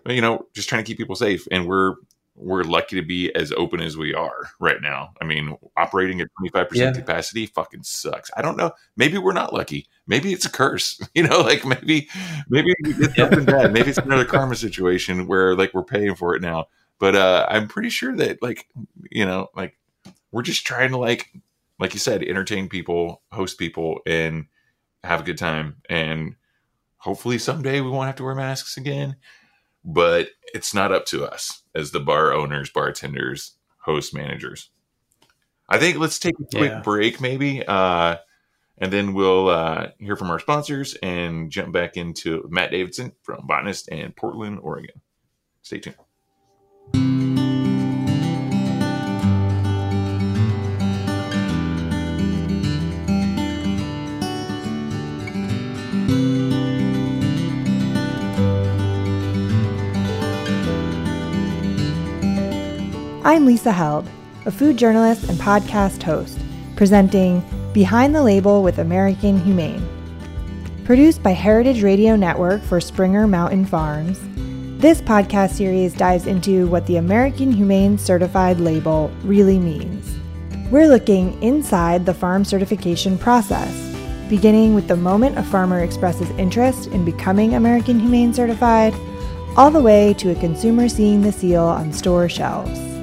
[0.07, 1.95] you know just trying to keep people safe, and we're
[2.35, 5.13] we're lucky to be as open as we are right now.
[5.21, 6.91] I mean, operating at 25% Yeah.
[6.91, 8.29] capacity fucking sucks.
[8.35, 8.71] I don't know.
[8.97, 9.87] Maybe we're not lucky.
[10.05, 10.99] Maybe it's a curse.
[11.15, 12.09] You know, like maybe
[12.49, 13.71] maybe it's something bad.
[13.71, 16.65] Maybe it's another karma situation where like we're paying for it now.
[16.99, 18.67] But uh I'm pretty sure that like
[19.11, 19.77] you know, like
[20.31, 21.31] we're just trying to like
[21.79, 24.45] like you said, entertain people, host people and
[25.03, 26.35] have a good time and
[26.97, 29.15] hopefully someday we won't have to wear masks again
[29.83, 34.69] but it's not up to us as the bar owners, bartenders, host managers.
[35.67, 36.81] I think let's take a quick Yeah.
[36.81, 38.17] break, maybe, uh,
[38.77, 43.47] and then we'll uh, hear from our sponsors and jump back into Matt Davidson from
[43.47, 45.01] Botanist and Portland, Oregon.
[45.61, 45.95] Stay tuned.
[63.35, 64.09] I'm Lisa Held,
[64.45, 66.39] a food journalist and podcast host,
[66.77, 67.43] presenting
[67.73, 69.85] Behind the Label with American Humane.
[70.85, 74.21] Produced by Heritage Radio Network for Springer Mountain Farms,
[74.79, 80.17] this podcast series dives into what the American Humane Certified label really means.
[80.71, 83.69] We're looking inside the farm certification process,
[84.29, 88.93] beginning with the moment a farmer expresses interest in becoming American Humane Certified,
[89.57, 92.94] all the way to a consumer seeing the seal on store shelves.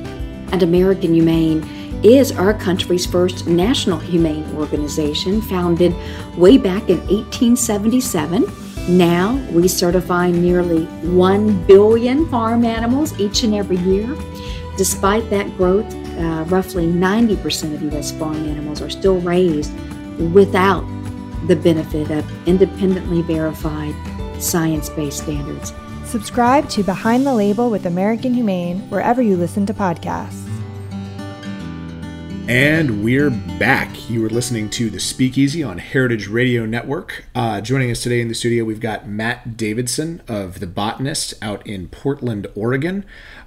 [0.52, 1.62] And American Humane
[2.04, 5.94] is our country's first national humane organization, founded
[6.36, 8.44] way back in 1877.
[8.88, 14.16] Now we certify nearly 1 billion farm animals each and every year.
[14.76, 15.86] Despite that growth,
[16.18, 18.10] uh, roughly 90% of U.S.
[18.12, 19.72] farm animals are still raised
[20.32, 20.84] without
[21.46, 23.94] the benefit of independently verified
[24.42, 25.72] science based standards.
[26.04, 30.41] Subscribe to Behind the Label with American Humane wherever you listen to podcasts.
[32.48, 34.10] And we're back.
[34.10, 37.24] You were listening to the Speakeasy on Heritage Radio Network.
[37.36, 41.64] Uh, joining us today in the studio, we've got Matt Davidson of The Botanist out
[41.64, 43.04] in Portland, Oregon.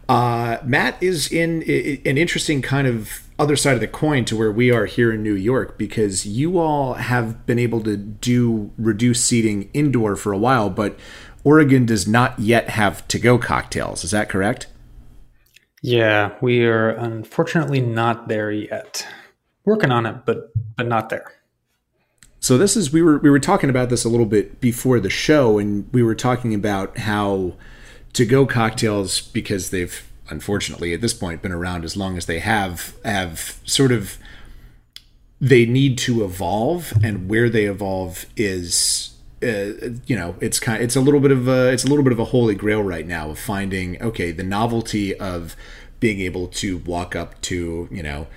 [0.08, 4.52] Uh, Matt is in an interesting kind of other side of the coin to where
[4.52, 9.26] we are here in New York because you all have been able to do reduced
[9.26, 10.98] seating indoor for a while, but
[11.44, 14.06] Oregon does not yet have to go cocktails.
[14.06, 14.68] Is that correct?
[15.86, 19.06] Yeah, we are unfortunately not there yet.
[19.66, 21.32] Working on it, but but not there.
[22.40, 25.12] So this is we were we were talking about this a little bit before the
[25.12, 27.54] show, and we were talking about how
[28.14, 32.40] to go cocktails because they've unfortunately at this point been around as long as they
[32.40, 34.18] have have sort of
[35.40, 39.15] they need to evolve, and where they evolve is.
[39.44, 40.78] Uh, you know, it's kind.
[40.78, 41.72] Of, It's a little bit of a.
[41.72, 45.16] It's a little bit of a holy grail right now of finding okay the novelty
[45.16, 45.56] of
[46.00, 48.28] being able to walk up to you know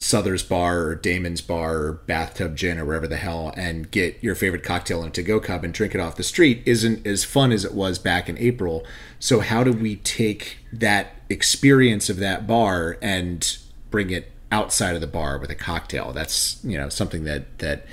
[0.00, 4.34] Sother's Bar or Damon's Bar or Bathtub Gin or wherever the hell and get your
[4.34, 7.50] favorite cocktail in a to-go cup and drink it off the street isn't as fun
[7.50, 8.84] as it was back in April.
[9.18, 13.56] So how do we take that experience of that bar and
[13.90, 16.12] bring it outside of the bar with a cocktail?
[16.12, 17.86] That's, you know, something that that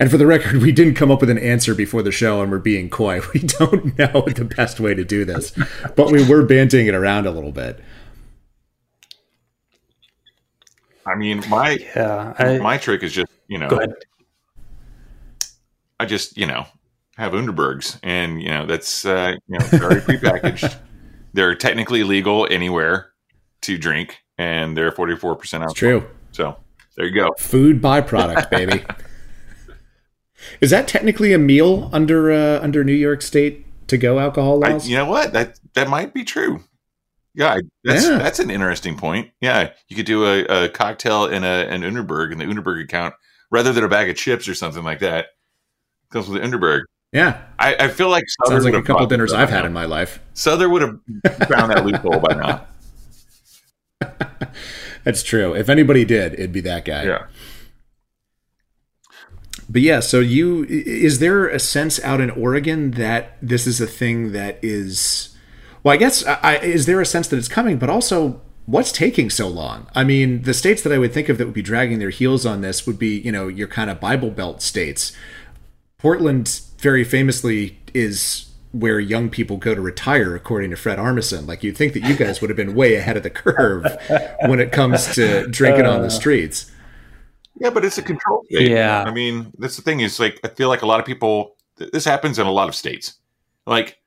[0.00, 2.50] and for the record, we didn't come up with an answer before the show and
[2.50, 3.20] we're being coy.
[3.34, 5.52] We don't know the best way to do this.
[5.96, 7.80] But we were banting it around a little bit.
[11.06, 13.94] I mean, my Yeah, I, my trick is just you know go ahead.
[16.00, 16.64] I just, you know,
[17.16, 20.76] have Underbergs, and you know that's uh, you know very prepackaged.
[21.32, 23.10] they're technically legal anywhere
[23.62, 26.00] to drink, and they're forty four percent It's alcohol.
[26.00, 26.16] true.
[26.32, 26.56] So
[26.96, 27.30] there you go.
[27.38, 28.84] Food byproduct, baby.
[30.60, 34.70] Is that technically a meal under uh, under New York State to go alcohol I,
[34.72, 34.88] laws?
[34.88, 35.32] you know what?
[35.32, 36.62] That that might be true.
[37.34, 38.18] Yeah, that's Yeah.
[38.18, 39.30] that's an interesting point.
[39.40, 43.14] Yeah, you could do a, a cocktail in a an Underberg, in the Underberg account
[43.50, 45.26] rather than a bag of chips or something like that
[46.10, 46.82] comes with the Underberg.
[47.12, 49.66] Yeah, I, I feel like Sother sounds like a couple dinners I've had now.
[49.66, 50.20] in my life.
[50.34, 50.98] Sother would have
[51.48, 52.66] found that loophole by now.
[55.04, 55.54] That's true.
[55.54, 57.04] If anybody did, it'd be that guy.
[57.04, 57.26] Yeah.
[59.68, 63.86] But yeah, so you is there a sense out in Oregon that this is a
[63.86, 65.36] thing that is
[65.82, 69.30] well, I guess I, is there a sense that it's coming, but also what's taking
[69.30, 69.86] so long?
[69.94, 72.44] I mean, the states that I would think of that would be dragging their heels
[72.44, 75.12] on this would be, you know, your kind of Bible Belt states.
[75.98, 81.46] Portland very famously is where young people go to retire, according to Fred Armisen.
[81.46, 83.84] Like you'd think that you guys would have been way ahead of the curve
[84.46, 86.10] when it comes to drinking on the uh.
[86.10, 86.70] streets.
[87.60, 88.70] Yeah, but it's a control state.
[88.70, 89.02] Yeah.
[89.06, 92.04] I mean, that's the thing is like I feel like a lot of people this
[92.04, 93.14] happens in a lot of states.
[93.66, 93.98] Like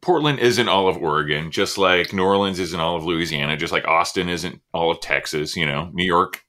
[0.00, 3.86] Portland isn't all of Oregon, just like New Orleans isn't all of Louisiana, just like
[3.86, 5.90] Austin isn't all of Texas, you know.
[5.92, 6.44] New York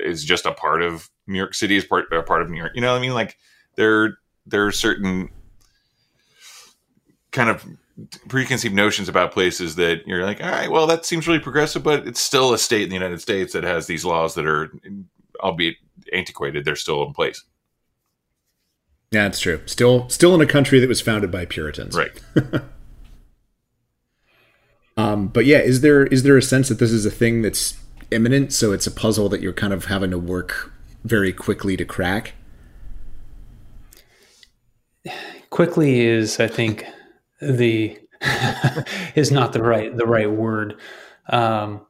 [0.00, 2.72] is just a part of New York City is part a part of New York.
[2.74, 3.14] You know what I mean?
[3.14, 3.36] Like
[3.76, 5.30] there there are certain
[7.30, 7.64] kind of
[8.28, 12.06] preconceived notions about places that you're like, all right, well, that seems really progressive, but
[12.06, 14.70] it's still a state in the United States that has these laws that are,
[15.40, 15.76] albeit
[16.12, 17.44] antiquated, they're still in place.
[19.10, 19.62] Yeah, it's true.
[19.66, 21.96] Still, still in a country that was founded by Puritans.
[21.96, 22.20] Right.
[24.98, 27.78] Um, but yeah, is there is there a sense that this is a thing that's
[28.10, 28.52] imminent?
[28.52, 30.72] So it's a puzzle that you're kind of having to work
[31.04, 32.34] very quickly to crack.
[35.50, 36.84] quickly is i think
[37.40, 37.98] the
[39.14, 40.78] is not the right the right word
[41.30, 41.80] um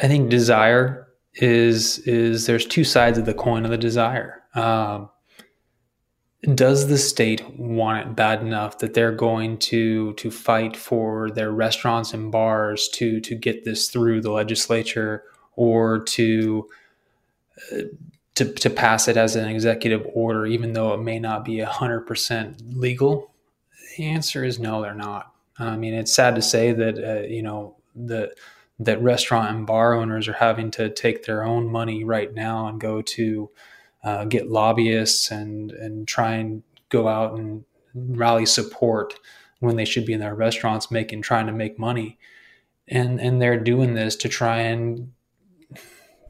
[0.00, 1.07] i think desire
[1.40, 5.08] is is there's two sides of the coin of the desire um
[6.54, 11.50] does the state want it bad enough that they're going to to fight for their
[11.50, 15.24] restaurants and bars to to get this through the legislature
[15.56, 16.68] or to
[18.38, 22.76] to, to pass it as an executive order, even though it may not be 100%
[22.76, 23.32] legal?
[23.96, 25.32] The answer is no, they're not.
[25.58, 28.34] I mean, it's sad to say that, uh, you know, that,
[28.78, 32.80] that restaurant and bar owners are having to take their own money right now and
[32.80, 33.50] go to
[34.04, 37.64] uh, get lobbyists and, and try and go out and
[37.94, 39.14] rally support
[39.60, 42.18] when they should be in their restaurants making, trying to make money.
[42.86, 45.12] And, and they're doing this to try and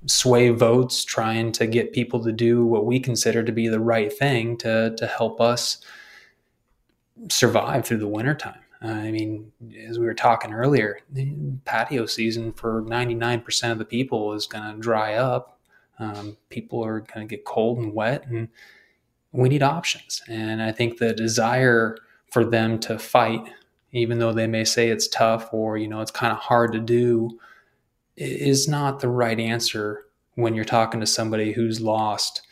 [0.06, 4.12] sway votes, trying to get people to do what we consider to be the right
[4.12, 5.78] thing to to help us
[7.28, 8.60] survive through the wintertime.
[8.82, 9.52] Uh, I mean,
[9.88, 11.00] as we were talking earlier,
[11.64, 15.58] patio season for 99% of the people is going to dry up.
[15.98, 18.48] Um, people are going to get cold and wet, and
[19.32, 20.22] we need options.
[20.28, 21.96] And I think the desire
[22.30, 23.42] for them to fight,
[23.90, 26.78] even though they may say it's tough or, you know, it's kind of hard to
[26.78, 27.38] do,
[28.16, 32.42] is not the right answer when you're talking to somebody who's lost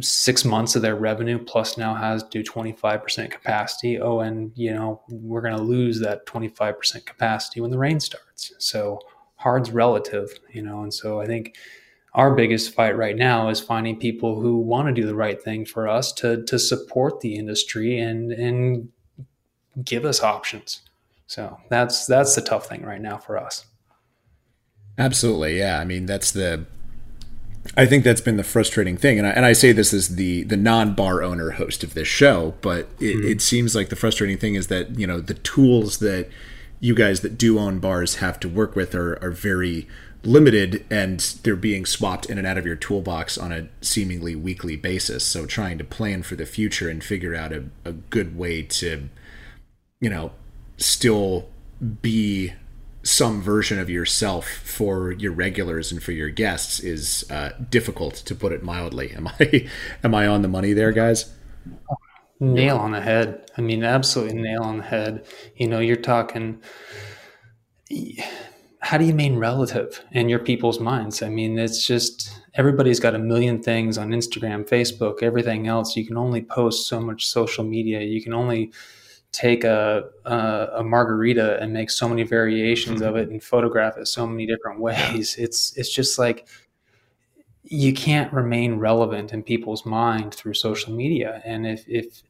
[0.00, 4.72] six months of their revenue plus now has to do 25% capacity oh and you
[4.72, 9.00] know we're going to lose that 25% capacity when the rain starts so
[9.36, 11.56] hard's relative you know and so i think
[12.14, 15.64] our biggest fight right now is finding people who want to do the right thing
[15.64, 18.88] for us to to support the industry and and
[19.84, 20.82] give us options
[21.26, 23.64] so that's that's the tough thing right now for us
[24.98, 25.78] Absolutely, yeah.
[25.78, 26.66] I mean, that's the.
[27.76, 30.42] I think that's been the frustrating thing, and I, and I say this as the
[30.44, 33.28] the non bar owner host of this show, but it, mm-hmm.
[33.28, 36.28] it seems like the frustrating thing is that you know the tools that
[36.80, 39.86] you guys that do own bars have to work with are are very
[40.24, 44.76] limited, and they're being swapped in and out of your toolbox on a seemingly weekly
[44.76, 45.24] basis.
[45.24, 49.08] So trying to plan for the future and figure out a, a good way to,
[50.00, 50.32] you know,
[50.76, 51.48] still
[52.02, 52.54] be
[53.02, 58.34] some version of yourself for your regulars and for your guests is uh, difficult to
[58.34, 59.12] put it mildly.
[59.12, 59.68] Am I
[60.04, 61.32] am I on the money there, guys?
[62.40, 63.50] Nail on the head.
[63.56, 65.26] I mean, absolutely nail on the head.
[65.56, 66.62] You know, you're talking.
[68.80, 71.22] How do you mean relative in your people's minds?
[71.22, 75.96] I mean, it's just everybody's got a million things on Instagram, Facebook, everything else.
[75.96, 78.00] You can only post so much social media.
[78.00, 78.72] You can only
[79.32, 83.18] take a, a, a margarita and make so many variations of mm-hmm.
[83.18, 85.36] it and photograph it so many different ways.
[85.38, 86.48] It's it's just like
[87.62, 91.42] you can't remain relevant in people's mind through social media.
[91.44, 92.22] And if if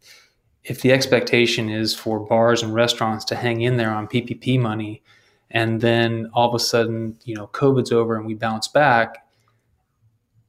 [0.64, 5.03] if the expectation is for bars and restaurants to hang in there on PPP money,
[5.51, 9.27] and then all of a sudden, you know, COVID's over and we bounce back,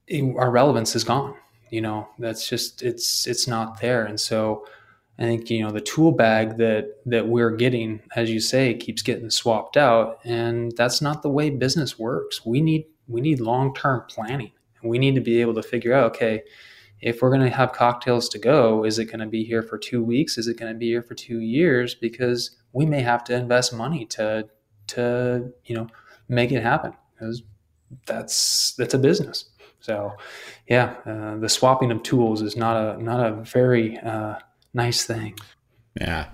[0.07, 1.36] it- our relevance is gone.
[1.69, 4.05] You know, that's just it's it's not there.
[4.05, 4.65] And so
[5.20, 9.01] I think you know the tool bag that that we're getting, as you say, keeps
[9.01, 12.45] getting swapped out, and that's not the way business works.
[12.45, 14.51] We need we need long term planning.
[14.82, 16.43] We need to be able to figure out, okay,
[17.01, 19.78] if we're going to have cocktails to go, is it going to be here for
[19.78, 20.38] two weeks?
[20.38, 21.95] Is it going to be here for two years?
[21.95, 24.47] Because we may have to invest money to
[24.88, 25.88] to you know
[26.30, 27.43] make it happen because
[28.05, 29.49] that's that's a business.
[29.82, 30.13] So,
[30.67, 34.36] yeah, uh, the swapping of tools is not a not a very uh,
[34.74, 35.38] nice thing.
[35.99, 36.28] Yeah.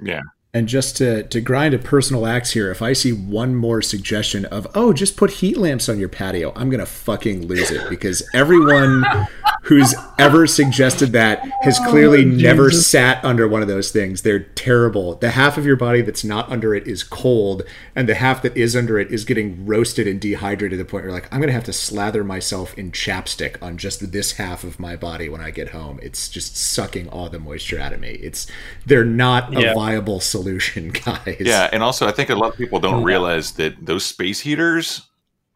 [0.00, 0.20] Yeah.
[0.54, 4.46] And just to, to grind a personal axe here, if I see one more suggestion
[4.46, 7.86] of, oh, just put heat lamps on your patio, I'm going to fucking lose it
[7.90, 9.04] because everyone
[9.66, 14.22] who's ever suggested that has oh, clearly never sat under one of those things.
[14.22, 15.16] They're terrible.
[15.16, 17.62] The half of your body that's not under it is cold,
[17.94, 21.02] and the half that is under it is getting roasted and dehydrated to the point
[21.02, 24.32] where you're like, I'm going to have to slather myself in chapstick on just this
[24.32, 25.98] half of my body when I get home.
[26.00, 28.10] It's just sucking all the moisture out of me.
[28.10, 28.46] It's
[28.86, 29.74] they're not a Yeah.
[29.74, 31.38] viable solution, guys.
[31.40, 35.02] Yeah, and also I think a lot of people don't realize that those space heaters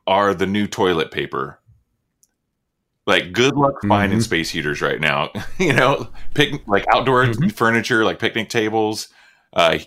[0.07, 1.60] are the new toilet paper.
[3.11, 4.23] Like, good luck finding Mhm.
[4.23, 5.31] space heaters right now.
[5.59, 9.09] you know, pick like outdoor furniture, like picnic tables,
[9.53, 9.79] uh,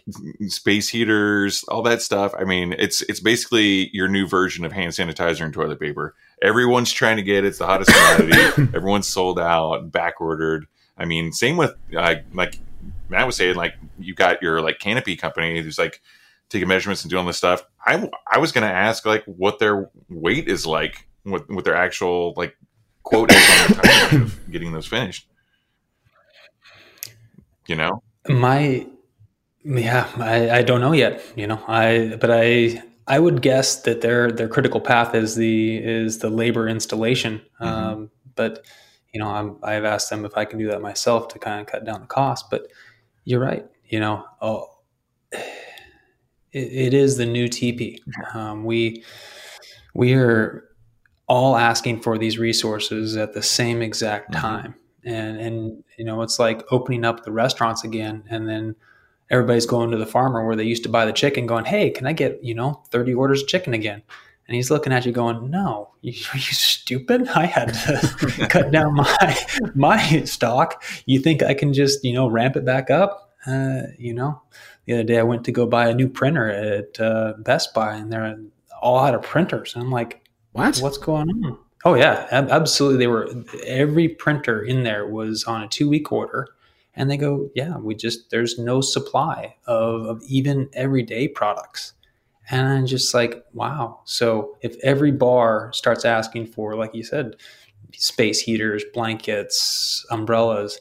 [0.47, 2.33] space heaters, all that stuff.
[2.37, 6.15] I mean, it's it's basically your new version of hand sanitizer and toilet paper.
[6.41, 7.47] Everyone's trying to get it.
[7.47, 8.71] It's the hottest commodity.
[8.75, 10.65] Everyone's sold out, back ordered.
[10.97, 12.59] I mean, same with uh, like
[13.09, 16.01] Matt was saying, like you got your like canopy company who's like
[16.49, 17.63] taking measurements and doing this stuff.
[17.85, 22.33] I I was gonna ask like what their weight is like, what what their actual
[22.35, 22.57] like
[23.03, 25.27] quote is on the time of getting those finished.
[27.67, 28.85] You know, My,
[29.63, 31.23] yeah, I, I don't know yet.
[31.35, 35.77] You know, I but I I would guess that their their critical path is the
[35.77, 37.41] is the labor installation.
[37.59, 38.65] Um, but
[39.13, 41.67] you know, I'm, I've asked them if I can do that myself to kind of
[41.67, 42.49] cut down the cost.
[42.49, 42.67] But
[43.25, 43.65] you're right.
[43.85, 44.69] You know, oh,
[45.31, 45.39] it,
[46.51, 47.99] it is the new TP.
[48.33, 49.03] Um, we
[49.93, 50.65] we are
[51.27, 54.75] all asking for these resources at the same exact time.
[55.05, 58.75] And and you know it's like opening up the restaurants again and then
[59.29, 62.05] everybody's going to the farmer where they used to buy the chicken going hey can
[62.07, 64.01] i get you know 30 orders of chicken again?
[64.47, 67.27] And he's looking at you going no you, are you stupid.
[67.29, 69.37] I had to cut down my
[69.75, 70.83] my stock.
[71.05, 73.33] You think i can just you know ramp it back up?
[73.45, 74.41] Uh, you know
[74.85, 77.95] the other day i went to go buy a new printer at uh, best buy
[77.95, 78.37] and they're
[78.81, 79.75] all out of printers.
[79.75, 80.22] And i'm like
[80.53, 80.77] What?
[80.79, 81.57] what's going on?
[81.85, 82.99] Oh yeah ab- absolutely.
[82.99, 83.29] They were
[83.65, 86.47] every printer in there was on a two week order
[86.95, 91.93] and they go yeah we just there's no supply of, of even everyday products.
[92.49, 94.01] And i'm just like wow.
[94.05, 97.35] So if every bar starts asking for like you said
[97.95, 100.79] space heaters blankets umbrellas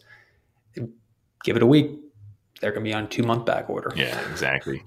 [1.44, 1.90] give it a week
[2.62, 3.92] they're going to be on two month back order.
[3.94, 4.82] Yeah, exactly.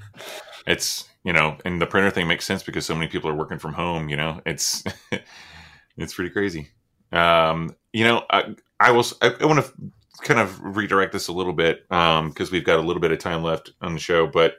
[0.66, 3.58] It's you know, and the printer thing makes sense because so many people are working
[3.58, 4.10] from home.
[4.10, 4.84] You know, it's
[5.98, 6.70] it's pretty crazy.
[7.12, 9.06] Um, you know, I, I will.
[9.22, 9.74] I, I want to
[10.22, 13.44] kind of redirect this a little bit because we've got a little bit of time
[13.44, 14.28] left on the show.
[14.28, 14.58] But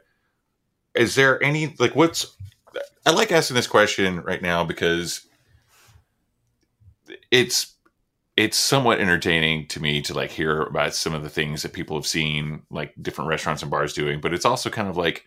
[0.96, 2.36] is there any like what's?
[3.06, 5.24] I like asking this question right now because
[7.30, 7.76] it's
[8.36, 11.96] it's somewhat entertaining to me to like hear about some of the things that people
[11.96, 15.26] have seen like different restaurants and bars doing but it's also kind of like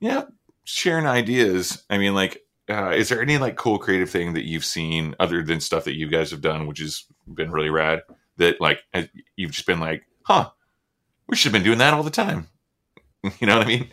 [0.00, 0.24] yeah
[0.64, 4.64] sharing ideas i mean like uh, is there any like cool creative thing that you've
[4.64, 7.04] seen other than stuff that you guys have done which has
[7.34, 8.02] been really rad
[8.36, 8.78] that like
[9.36, 10.48] you've just been like huh
[11.32, 12.48] we should have been doing that all the time.
[13.38, 13.88] You know what i mean?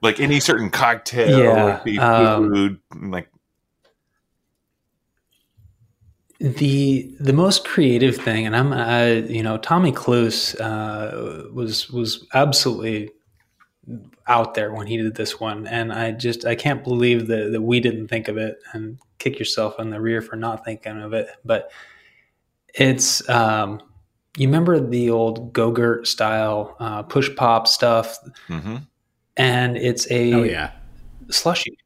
[0.00, 3.28] Like any certain cocktail Yeah, or um, food like
[6.40, 12.26] the the most creative thing, and I'm uh, you know Tommy Klus uh, was was
[12.32, 13.10] absolutely
[14.26, 17.62] out there when he did this one, and I just I can't believe that that
[17.62, 21.12] we didn't think of it and kick yourself in the rear for not thinking of
[21.12, 21.28] it.
[21.44, 21.70] But
[22.74, 23.80] it's um,
[24.36, 28.18] you remember the old Go-Gurt style uh, push pop stuff,
[28.48, 28.86] mhm.
[29.36, 30.72] and it's a Oh yeah.
[31.30, 31.78] slushy.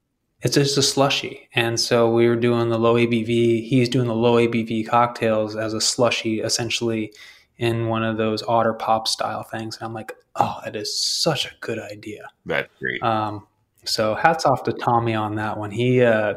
[0.42, 1.48] It's just a slushy.
[1.54, 3.68] And so we were doing the low ABV.
[3.68, 7.12] He's doing the low ABV cocktails as a slushy, essentially
[7.58, 9.76] in one of those otter pop style things.
[9.76, 12.28] And I'm like, oh, that is such a good idea.
[12.46, 13.46] that's great Um,
[13.84, 15.70] so hats off to Tommy on that one.
[15.70, 16.34] He uh,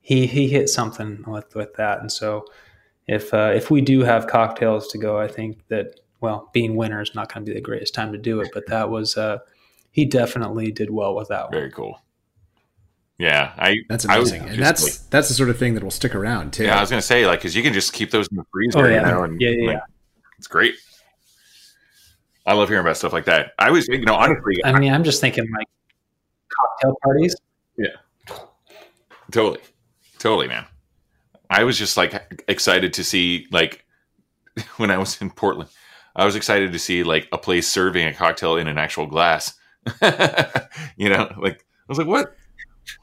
[0.00, 2.00] he he hit something with with that.
[2.00, 2.44] And so
[3.06, 7.00] if uh, if we do have cocktails to go, I think that well, being winter
[7.00, 8.48] is not going to be the greatest time to do it.
[8.52, 9.38] But that was uh,
[9.92, 11.52] he definitely did well with that one.
[11.52, 12.00] very cool
[13.18, 14.42] yeah i That's I amazing.
[14.42, 16.64] and that's like- that's the sort of thing that will stick around too.
[16.64, 18.78] Yeah, I was gonna say like because you can just keep those in the freezer.
[18.78, 19.02] Oh, you yeah.
[19.10, 19.82] know, and, Yeah, yeah, like, yeah.
[20.38, 20.74] it's great.
[22.48, 23.52] I love hearing about stuff like that.
[23.58, 25.66] I was, you know, honestly, I mean, I'm just thinking like
[26.48, 27.36] cocktail parties.
[27.76, 27.88] Yeah.
[29.30, 29.60] Totally,
[30.18, 30.64] totally, man.
[31.50, 33.84] I was just like excited to see like
[34.78, 35.68] when I was in Portland,
[36.16, 39.52] I was excited to see like a place serving a cocktail in an actual glass.
[40.96, 42.34] you know, like I was like, what?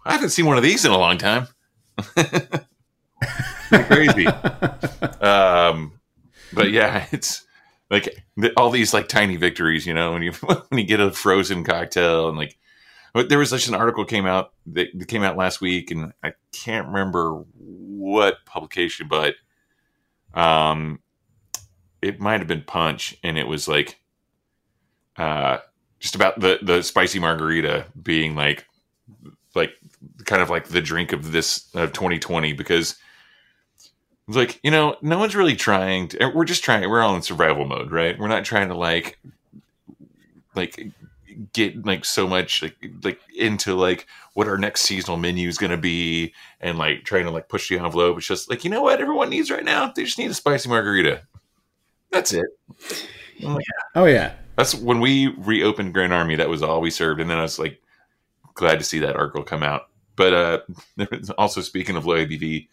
[0.07, 1.47] I haven't seen one of these in a long time.
[3.69, 4.25] crazy.
[5.21, 5.99] um,
[6.51, 7.44] but yeah, it's
[7.95, 10.31] like the, all these like tiny victories, you know, when you
[10.69, 12.57] when you get a frozen cocktail and like
[13.29, 16.33] there was just an article came out that, that came out last week, and I
[16.51, 19.35] can't remember what publication, but
[20.33, 20.99] um,
[22.01, 23.97] it might have been Punch, and it was like
[25.15, 25.59] uh,
[25.99, 28.65] just about the the spicy margarita being like
[29.55, 29.71] like
[30.25, 32.97] kind of like the drink of this of 2020 because
[34.27, 37.21] it's like you know no one's really trying to, we're just trying we're all in
[37.21, 38.17] survival mode right?
[38.17, 39.19] We're not trying to like
[40.55, 40.91] like
[41.53, 45.71] get like so much like like into like what our next seasonal menu is going
[45.71, 48.17] to be and like trying to like push the envelope.
[48.17, 49.91] It's just like you know what everyone needs right now?
[49.91, 51.21] They just need a spicy margarita.
[52.11, 52.45] That's it.
[53.41, 53.65] Like,
[53.95, 54.33] oh yeah.
[54.55, 57.19] That's when we reopened grand army that was all we served.
[57.19, 57.81] And then i was like
[58.53, 59.89] glad to see that article come out.
[60.15, 60.59] But uh
[61.37, 62.67] also speaking of low abv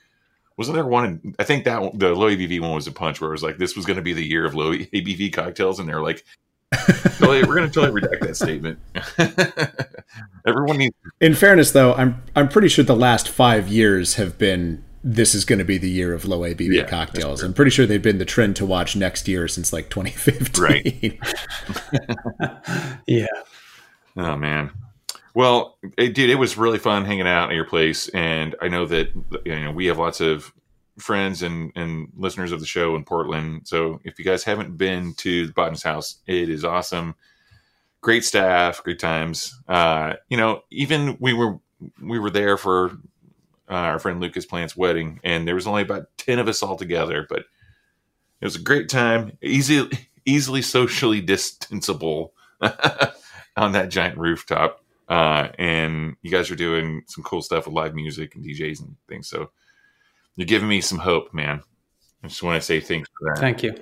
[0.56, 1.04] wasn't there one?
[1.04, 3.58] In, I think that the low ABV one was a punch where it was like
[3.58, 6.24] this was going to be the year of low ABV cocktails, and they're like,
[6.72, 8.78] totally, we're going to totally redact that statement.
[10.46, 10.94] Everyone needs.
[11.20, 15.44] In fairness, though, I'm I'm pretty sure the last five years have been this is
[15.44, 17.42] going to be the year of low ABV yeah, cocktails.
[17.42, 20.62] I'm pretty sure they've been the trend to watch next year since like 2015.
[20.62, 21.18] Right.
[23.06, 23.26] yeah.
[24.16, 24.70] Oh man.
[25.34, 28.84] Well, it, dude, it was really fun hanging out at your place, and I know
[28.86, 29.08] that
[29.44, 30.52] you know we have lots of
[30.98, 33.62] friends and and listeners of the show in Portland.
[33.66, 37.14] So if you guys haven't been to the Botanist House, it is awesome.
[38.02, 39.58] Great staff, great times.
[39.68, 41.58] Uh, you know, even we were
[42.00, 42.90] we were there for
[43.70, 46.76] uh, our friend Lucas Plant's wedding, and there was only about ten of us all
[46.76, 47.44] together, but
[48.40, 49.38] it was a great time.
[49.42, 49.88] Easy,
[50.26, 52.32] easily socially distanceable
[53.56, 54.81] on that giant rooftop.
[55.08, 58.96] Uh, and you guys are doing some cool stuff with live music and DJs and
[59.08, 59.28] things.
[59.28, 59.50] So
[60.36, 61.62] you're giving me some hope, man.
[62.22, 63.40] I just want to say thanks for that.
[63.40, 63.74] Thank you.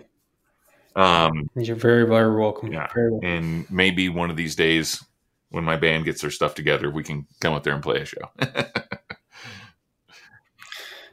[0.97, 2.73] Um, you're very, very welcome.
[2.73, 2.89] Yeah.
[2.93, 3.29] Very welcome.
[3.29, 5.05] And maybe one of these days
[5.51, 8.05] when my band gets their stuff together, we can come up there and play a
[8.05, 8.31] show.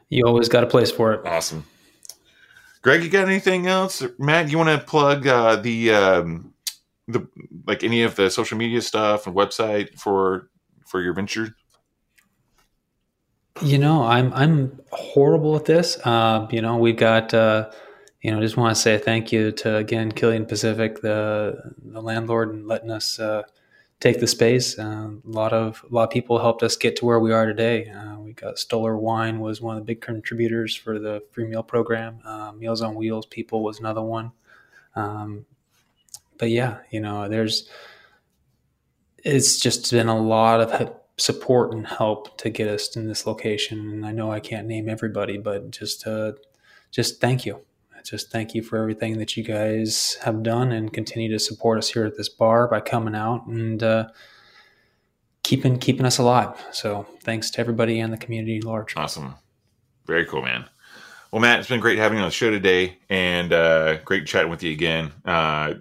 [0.09, 1.25] you always got a place for it.
[1.25, 1.65] Awesome.
[2.81, 4.03] Greg, you got anything else?
[4.17, 6.53] Matt, you want to plug uh, the um,
[7.07, 7.27] the
[7.65, 10.49] like any of the social media stuff and website for
[10.85, 11.55] for your venture?
[13.61, 15.97] You know, I'm I'm horrible at this.
[16.03, 17.71] Uh, you know, we've got uh,
[18.21, 22.53] you know, just want to say thank you to again Killian Pacific, the the landlord,
[22.53, 23.43] and letting us uh,
[23.99, 24.77] take the space.
[24.77, 27.45] Uh, a lot of a lot of people helped us get to where we are
[27.45, 27.89] today.
[27.89, 31.63] Uh, we got Stoller Wine was one of the big contributors for the free meal
[31.63, 32.19] program.
[32.25, 34.31] Uh, Meals on Wheels people was another one.
[34.95, 35.45] Um,
[36.37, 37.69] but yeah, you know, there's
[39.23, 43.91] it's just been a lot of support and help to get us in this location.
[43.91, 46.33] And I know I can't name everybody, but just uh,
[46.91, 47.61] just thank you.
[48.03, 51.89] Just thank you for everything that you guys have done and continue to support us
[51.89, 54.07] here at this bar by coming out and uh,
[55.43, 56.63] keeping keeping us alive.
[56.71, 58.95] So thanks to everybody and the community large.
[58.95, 59.35] Awesome,
[60.05, 60.69] very cool, man.
[61.31, 64.49] Well, Matt, it's been great having you on the show today, and uh, great chatting
[64.49, 65.11] with you again.
[65.25, 65.73] Uh,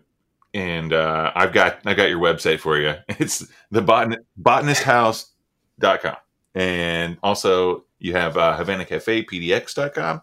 [0.55, 2.95] and uh, I've got I got your website for you.
[3.09, 6.17] It's the botan- botanisthouse.com.
[6.55, 10.23] And also you have uh, Havana Cafe PDX.com.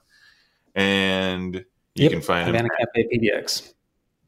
[0.75, 1.55] And
[1.95, 3.73] you yep, can find Havana Cafe PDX.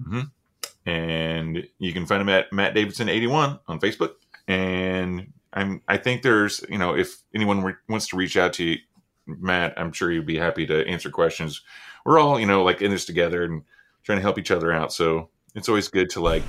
[0.02, 0.90] Mm-hmm.
[0.90, 4.12] And you can find him at Matt Davidson 81 on Facebook.
[4.48, 8.64] And I'm I think there's you know if anyone re- wants to reach out to
[8.64, 8.78] you,
[9.26, 11.62] Matt, I'm sure you'd be happy to answer questions.
[12.06, 13.64] We're all you know like in this together and
[14.04, 14.94] trying to help each other out.
[14.94, 16.44] So it's always good to like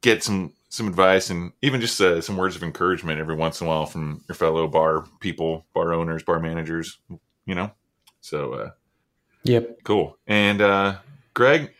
[0.00, 3.66] get some some advice and even just uh, some words of encouragement every once in
[3.66, 6.98] a while from your fellow bar people, bar owners, bar managers.
[7.46, 7.70] You know,
[8.20, 8.70] so uh,
[9.42, 10.16] yep, cool.
[10.26, 10.98] And uh,
[11.34, 11.72] Greg,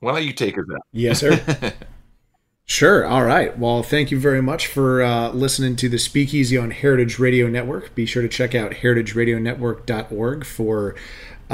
[0.00, 0.82] why don't you take us out?
[0.92, 1.72] Yes, sir.
[2.66, 3.04] Sure.
[3.04, 3.58] All right.
[3.58, 7.94] Well, thank you very much for uh, listening to the Speakeasy on Heritage Radio Network.
[7.94, 10.94] Be sure to check out heritageradionetwork.org for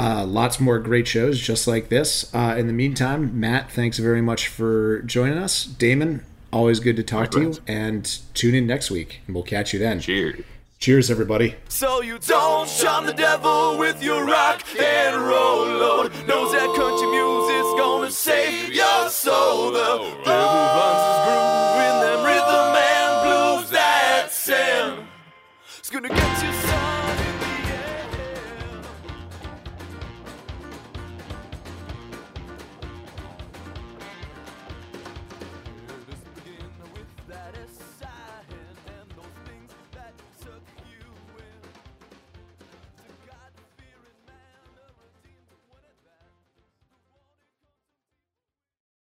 [0.01, 2.33] uh, lots more great shows just like this.
[2.33, 5.63] Uh, in the meantime, Matt, thanks very much for joining us.
[5.63, 7.53] Damon, always good to talk to you.
[7.67, 9.99] And tune in next week, and we'll catch you then.
[9.99, 10.43] Cheers.
[10.79, 11.53] Cheers, everybody.
[11.69, 16.11] So you don't charm the devil with your rock and roll load.
[16.25, 19.71] Knows that country music's gonna save your soul.
[19.71, 20.40] The, the